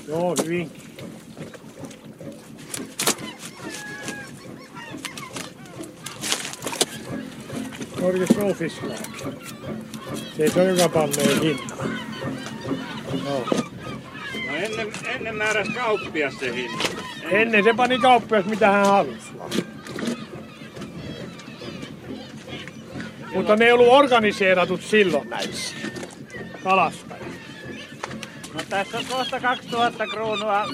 Joo, 0.08 0.36
hyvin. 0.44 0.72
Norge 8.02 8.28
Sofiskala. 8.28 8.96
Se 10.38 10.44
ei 10.44 10.52
se 10.52 10.62
ole 10.62 10.70
joka 10.70 10.90
panneen 10.90 11.42
hinta. 11.42 11.76
Joo. 13.26 13.46
No 13.52 13.81
ennen, 14.56 14.92
ennen 15.06 15.36
määräs 15.36 15.68
kauppias 15.70 16.34
se 16.40 16.56
hinta. 16.56 16.88
Ennen 17.32 17.64
se 17.64 17.74
pani 17.74 18.00
kauppias 18.00 18.46
mitä 18.46 18.72
hän 18.72 18.86
halusi. 18.86 19.32
Mutta 23.36 23.56
ne 23.56 23.66
ei 23.66 23.72
ollut 23.72 23.88
organiseeratut 23.88 24.82
silloin 24.82 25.30
näissä. 25.30 25.76
Kalastajat. 26.64 27.28
No 28.54 28.60
tässä 28.70 28.98
on 28.98 29.06
kohta 29.10 29.40
2000 29.40 30.08
kruunua 30.08 30.66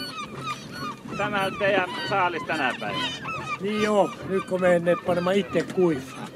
tämä 1.17 1.51
teidän 1.59 1.89
saalis 2.09 2.43
tänä 2.47 2.73
päivänä. 2.80 3.07
Niin 3.61 3.84
joo, 3.84 4.09
nyt 4.30 4.45
kun 4.45 4.61
me 4.61 4.80
ne 4.80 4.95
panemaan 5.05 5.36
itse 5.36 5.61
kuivaa. 5.61 6.28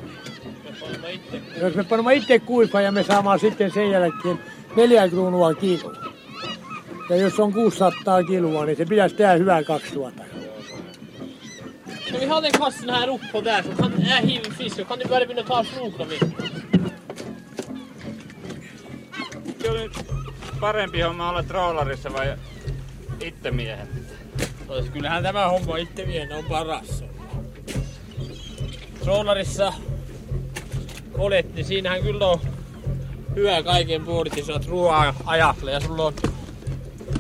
Jos 1.62 1.76
me 1.76 1.84
panemme 1.84 2.14
itse 2.14 2.40
kuivaa 2.40 2.82
ja 2.82 2.92
me 2.92 3.04
saamaan 3.04 3.40
sitten 3.40 3.72
sen 3.72 3.92
jälkeen 3.92 4.40
neljä 4.76 5.10
kruunua 5.10 5.54
kilo. 5.54 5.94
Ja 7.12 7.18
jos 7.18 7.40
on 7.40 7.54
600 7.54 8.24
kiloa, 8.24 8.66
niin 8.66 8.78
se 8.78 8.86
pitäisi 8.86 9.16
tehdä 9.16 9.34
hyvää 9.34 9.64
2000. 9.64 10.24
Ska 12.08 12.20
vi 12.20 12.26
ha 12.26 12.42
den 12.42 12.52
kassen 12.52 12.90
här 12.90 13.10
uppe 13.10 13.28
på 13.32 13.42
där 13.42 13.64
så 13.64 13.84
kan 13.84 13.94
jag 14.10 14.18
hiva 14.18 14.52
fisk 14.58 14.76
så 14.76 14.86
kan 14.86 15.00
ni 15.00 15.06
börja 15.06 15.28
vinna 15.28 15.44
ta 15.44 15.64
snokla 15.64 16.06
med. 16.06 16.18
Se 19.62 19.72
oli 19.72 19.90
parempi 20.60 21.02
homma 21.02 21.30
olla 21.30 21.44
trollarissa 21.44 22.14
vai 22.14 22.38
itse 23.22 23.52
miehen? 23.52 23.88
Kyllähän 24.94 25.24
tämä 25.24 25.50
homma 25.50 25.78
itse 25.78 26.08
vielä 26.08 26.36
on 26.36 26.46
paras. 26.46 27.04
Trollarissa 29.04 29.74
olet, 31.18 31.56
niin 31.56 31.66
siinähän 31.66 32.02
kyllä 32.02 32.28
on 32.28 32.40
hyvä 33.36 33.64
kaiken 33.64 34.06
puolit 34.06 34.38
ja 34.38 34.46
saat 34.46 34.68
ruoaa 34.68 35.16
ajalle 35.26 35.72
ja 35.72 35.80
sulla 35.80 36.06
on 36.06 36.14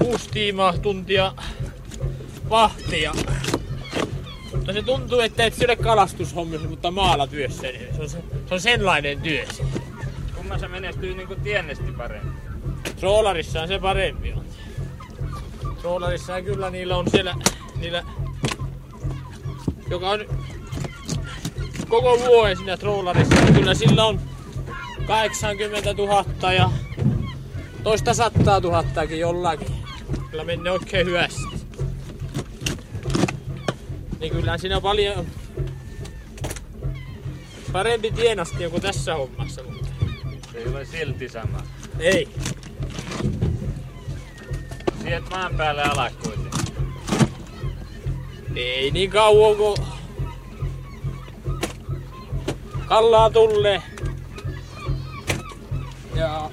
kuusi 0.03 0.29
tiimaa 0.29 0.77
tuntia 0.77 1.33
vahtia. 2.49 3.13
Mutta 4.51 4.73
se 4.73 4.81
tuntuu, 4.81 5.19
että 5.19 5.43
et 5.43 5.53
syödä 5.53 5.75
kalastushommissa, 5.75 6.67
mutta 6.67 6.91
maalla 6.91 7.27
työssä. 7.27 7.61
niin 7.61 7.95
Se 7.95 8.01
on, 8.01 8.09
se, 8.09 8.17
se 8.47 8.53
on 8.53 8.61
senlainen 8.61 9.21
työ. 9.21 9.45
Kumman 10.35 10.59
se 10.59 10.67
menestyy 10.67 11.13
niinku 11.13 11.35
tiennesti 11.35 11.91
paremmin? 11.91 12.33
Trollarissa 12.99 13.61
on 13.61 13.67
se 13.67 13.79
parempi 13.79 14.33
on. 14.33 14.45
Trollarissa 15.81 16.41
kyllä 16.41 16.69
niillä 16.69 16.97
on 16.97 17.09
siellä, 17.11 17.35
niillä, 17.75 18.03
joka 19.89 20.09
on 20.09 20.25
koko 21.87 22.19
vuoden 22.19 22.57
siinä 22.57 22.77
trollarissa, 22.77 23.35
niin 23.35 23.53
kyllä 23.53 23.73
sillä 23.73 24.05
on 24.05 24.21
80 25.07 25.93
000 25.93 26.53
ja 26.53 26.69
toista 27.83 28.13
sattaa 28.13 28.61
tuhattakin 28.61 29.19
jollakin. 29.19 29.80
Kyllä 30.31 30.43
menee 30.43 30.71
oikein 30.71 31.07
hyvästi. 31.07 31.41
Niin 34.19 34.31
kyllä 34.31 34.57
siinä 34.57 34.75
on 34.75 34.81
paljon 34.81 35.25
parempi 37.71 38.11
tienasti 38.11 38.69
kuin 38.69 38.81
tässä 38.81 39.15
hommassa. 39.15 39.63
Mutta 39.63 39.87
Se 40.51 40.57
ei 40.57 40.67
ole 40.67 40.85
silti 40.85 41.29
sama. 41.29 41.57
ei. 41.99 42.27
Sieltä 45.03 45.29
maan 45.29 45.55
päälle 45.55 45.83
alas 45.83 46.13
kuitenkin. 46.23 46.75
Ei 48.55 48.91
niin 48.91 49.09
kauan 49.09 49.55
kun 49.55 49.77
kallaa 52.85 53.29
tulee. 53.29 53.81
Ja 56.15 56.49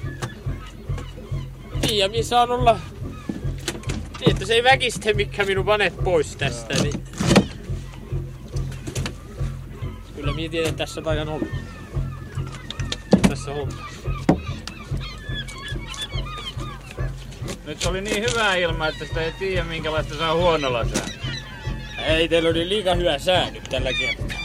tiedä, 1.81 2.07
missä 2.07 2.29
saan 2.29 2.51
olla 2.51 2.79
että 4.27 4.45
se 4.45 4.53
ei 4.53 4.63
väkistä 4.63 5.13
mikä 5.13 5.45
minun 5.45 5.65
panet 5.65 5.93
pois 6.03 6.35
tästä. 6.35 6.73
Niin... 6.83 7.03
Kyllä 10.15 10.33
minä 10.33 10.49
tiedän, 10.49 10.69
että 10.69 10.77
tässä 10.77 11.01
taidan 11.01 11.29
olla. 11.29 11.47
Tässä 13.29 13.53
hommassa. 13.53 13.99
Nyt 17.65 17.85
oli 17.85 18.01
niin 18.01 18.23
hyvä 18.23 18.55
ilma, 18.55 18.87
että 18.87 19.05
sitä 19.05 19.21
ei 19.21 19.31
tiedä 19.31 19.63
minkälaista 19.63 20.15
se 20.15 20.23
on 20.23 20.37
huonolla 20.37 20.85
sää. 20.85 21.05
Ei, 22.05 22.27
teillä 22.27 22.49
oli 22.49 22.69
liikaa 22.69 22.95
hyvä 22.95 23.19
sää 23.19 23.51
nyt 23.51 23.63
tällä 23.63 23.89
kertaa. 23.93 24.39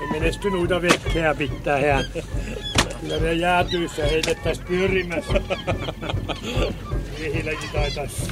Ei 0.00 0.06
menesty 0.12 0.50
noita 0.50 0.82
vekkejä 0.82 1.34
pitää. 1.34 2.04
Kyllä 3.00 3.18
ne 3.18 3.32
jäätyissä 3.32 4.06
heitettäis 4.06 4.58
pyörimässä. 4.60 5.32
Miehilläkin 7.18 7.70
taitais 7.72 8.30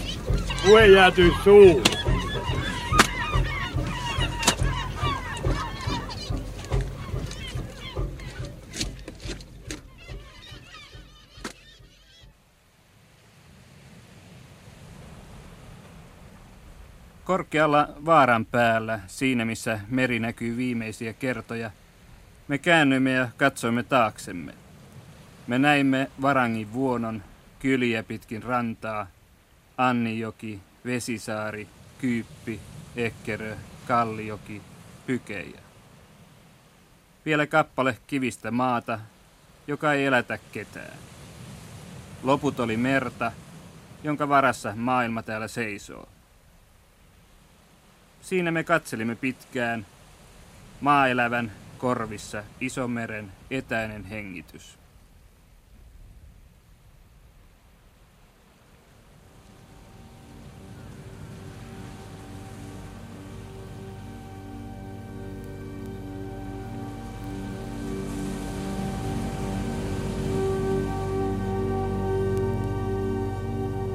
pue 0.66 0.86
jäätyy 0.86 1.30
suun. 1.44 1.82
Korkealla 17.24 17.88
vaaran 18.06 18.46
päällä, 18.46 19.00
siinä 19.06 19.44
missä 19.44 19.80
meri 19.88 20.20
näkyy 20.20 20.56
viimeisiä 20.56 21.12
kertoja, 21.12 21.70
me 22.48 22.58
käännyimme 22.58 23.12
ja 23.12 23.28
katsoimme 23.36 23.82
taaksemme. 23.82 24.54
Me 25.46 25.58
näimme 25.58 26.10
Varangin 26.22 26.72
vuonon, 26.72 27.22
kyliä 27.58 28.02
pitkin 28.02 28.42
rantaa, 28.42 29.06
Annijoki, 29.76 30.60
Vesisaari, 30.84 31.68
Kyyppi, 31.98 32.60
Ekkerö, 32.96 33.56
Kallioki, 33.88 34.62
Pykejä. 35.06 35.60
Vielä 37.26 37.46
kappale 37.46 37.98
kivistä 38.06 38.50
maata, 38.50 39.00
joka 39.66 39.92
ei 39.92 40.06
elätä 40.06 40.38
ketään. 40.52 40.98
Loput 42.22 42.60
oli 42.60 42.76
merta, 42.76 43.32
jonka 44.04 44.28
varassa 44.28 44.72
maailma 44.76 45.22
täällä 45.22 45.48
seisoo. 45.48 46.08
Siinä 48.20 48.50
me 48.50 48.64
katselimme 48.64 49.14
pitkään 49.14 49.86
maaelävän 50.80 51.52
korvissa 51.78 52.42
isomeren 52.60 53.32
etäinen 53.50 54.04
hengitys. 54.04 54.78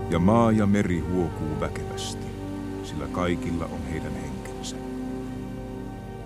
Ja 0.10 0.20
maa 0.20 0.52
ja 0.52 0.66
meri 0.66 1.00
huokuu 1.00 1.60
väkevästi, 1.60 2.28
sillä 2.84 3.08
kaikilla 3.08 3.66
on 3.66 3.84
heidän 3.92 4.14
henkensä. 4.14 4.43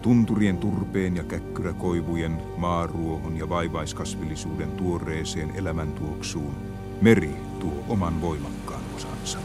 Tunturien 0.08 0.58
turpeen 0.58 1.16
ja 1.16 1.24
käkkyräkoivujen, 1.24 2.42
maaruohon 2.58 3.38
ja 3.38 3.50
vaivaiskasvillisuuden 3.50 4.72
tuoreeseen 4.72 5.52
elämäntuoksuun 5.56 6.56
meri 7.02 7.36
tuo 7.60 7.84
oman 7.88 8.22
voimakkaan 8.22 8.82
osansa. 8.96 9.40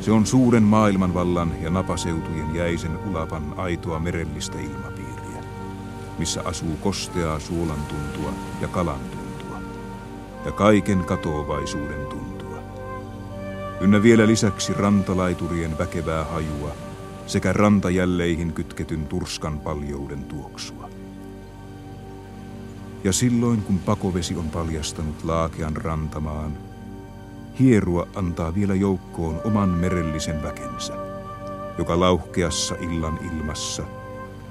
Se 0.00 0.12
on 0.12 0.26
suuren 0.26 0.62
maailmanvallan 0.62 1.52
ja 1.62 1.70
napaseutujen 1.70 2.54
jäisen 2.54 2.98
ulapan 3.08 3.54
aitoa 3.56 4.00
merellistä 4.00 4.58
ilmapiiriä. 4.58 5.42
missä 6.18 6.42
asuu 6.44 6.76
kosteaa 6.76 7.40
suolan 7.40 7.82
tuntua 7.88 8.32
ja 8.60 8.68
kalan 8.68 9.00
tuntua, 9.00 9.58
ja 10.44 10.52
kaiken 10.52 11.04
katoavaisuuden 11.04 12.06
tuntua. 12.06 12.58
Ynnä 13.80 14.02
vielä 14.02 14.26
lisäksi 14.26 14.72
rantalaiturien 14.72 15.78
väkevää 15.78 16.24
hajua 16.24 16.83
sekä 17.26 17.52
rantajälleihin 17.52 18.52
kytketyn 18.52 19.06
turskan 19.06 19.60
paljouden 19.60 20.24
tuoksua. 20.24 20.90
Ja 23.04 23.12
silloin 23.12 23.62
kun 23.62 23.78
pakovesi 23.78 24.36
on 24.36 24.50
paljastanut 24.50 25.24
laakean 25.24 25.76
rantamaan, 25.76 26.58
hierua 27.58 28.08
antaa 28.14 28.54
vielä 28.54 28.74
joukkoon 28.74 29.40
oman 29.44 29.68
merellisen 29.68 30.42
väkensä, 30.42 30.94
joka 31.78 32.00
lauhkeassa 32.00 32.74
illan 32.74 33.18
ilmassa 33.32 33.82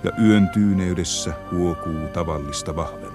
ja 0.03 0.11
yön 0.23 0.49
tyyneydessä 0.49 1.33
huokuu 1.51 2.07
tavallista 2.13 2.75
vahvemmin. 2.75 3.12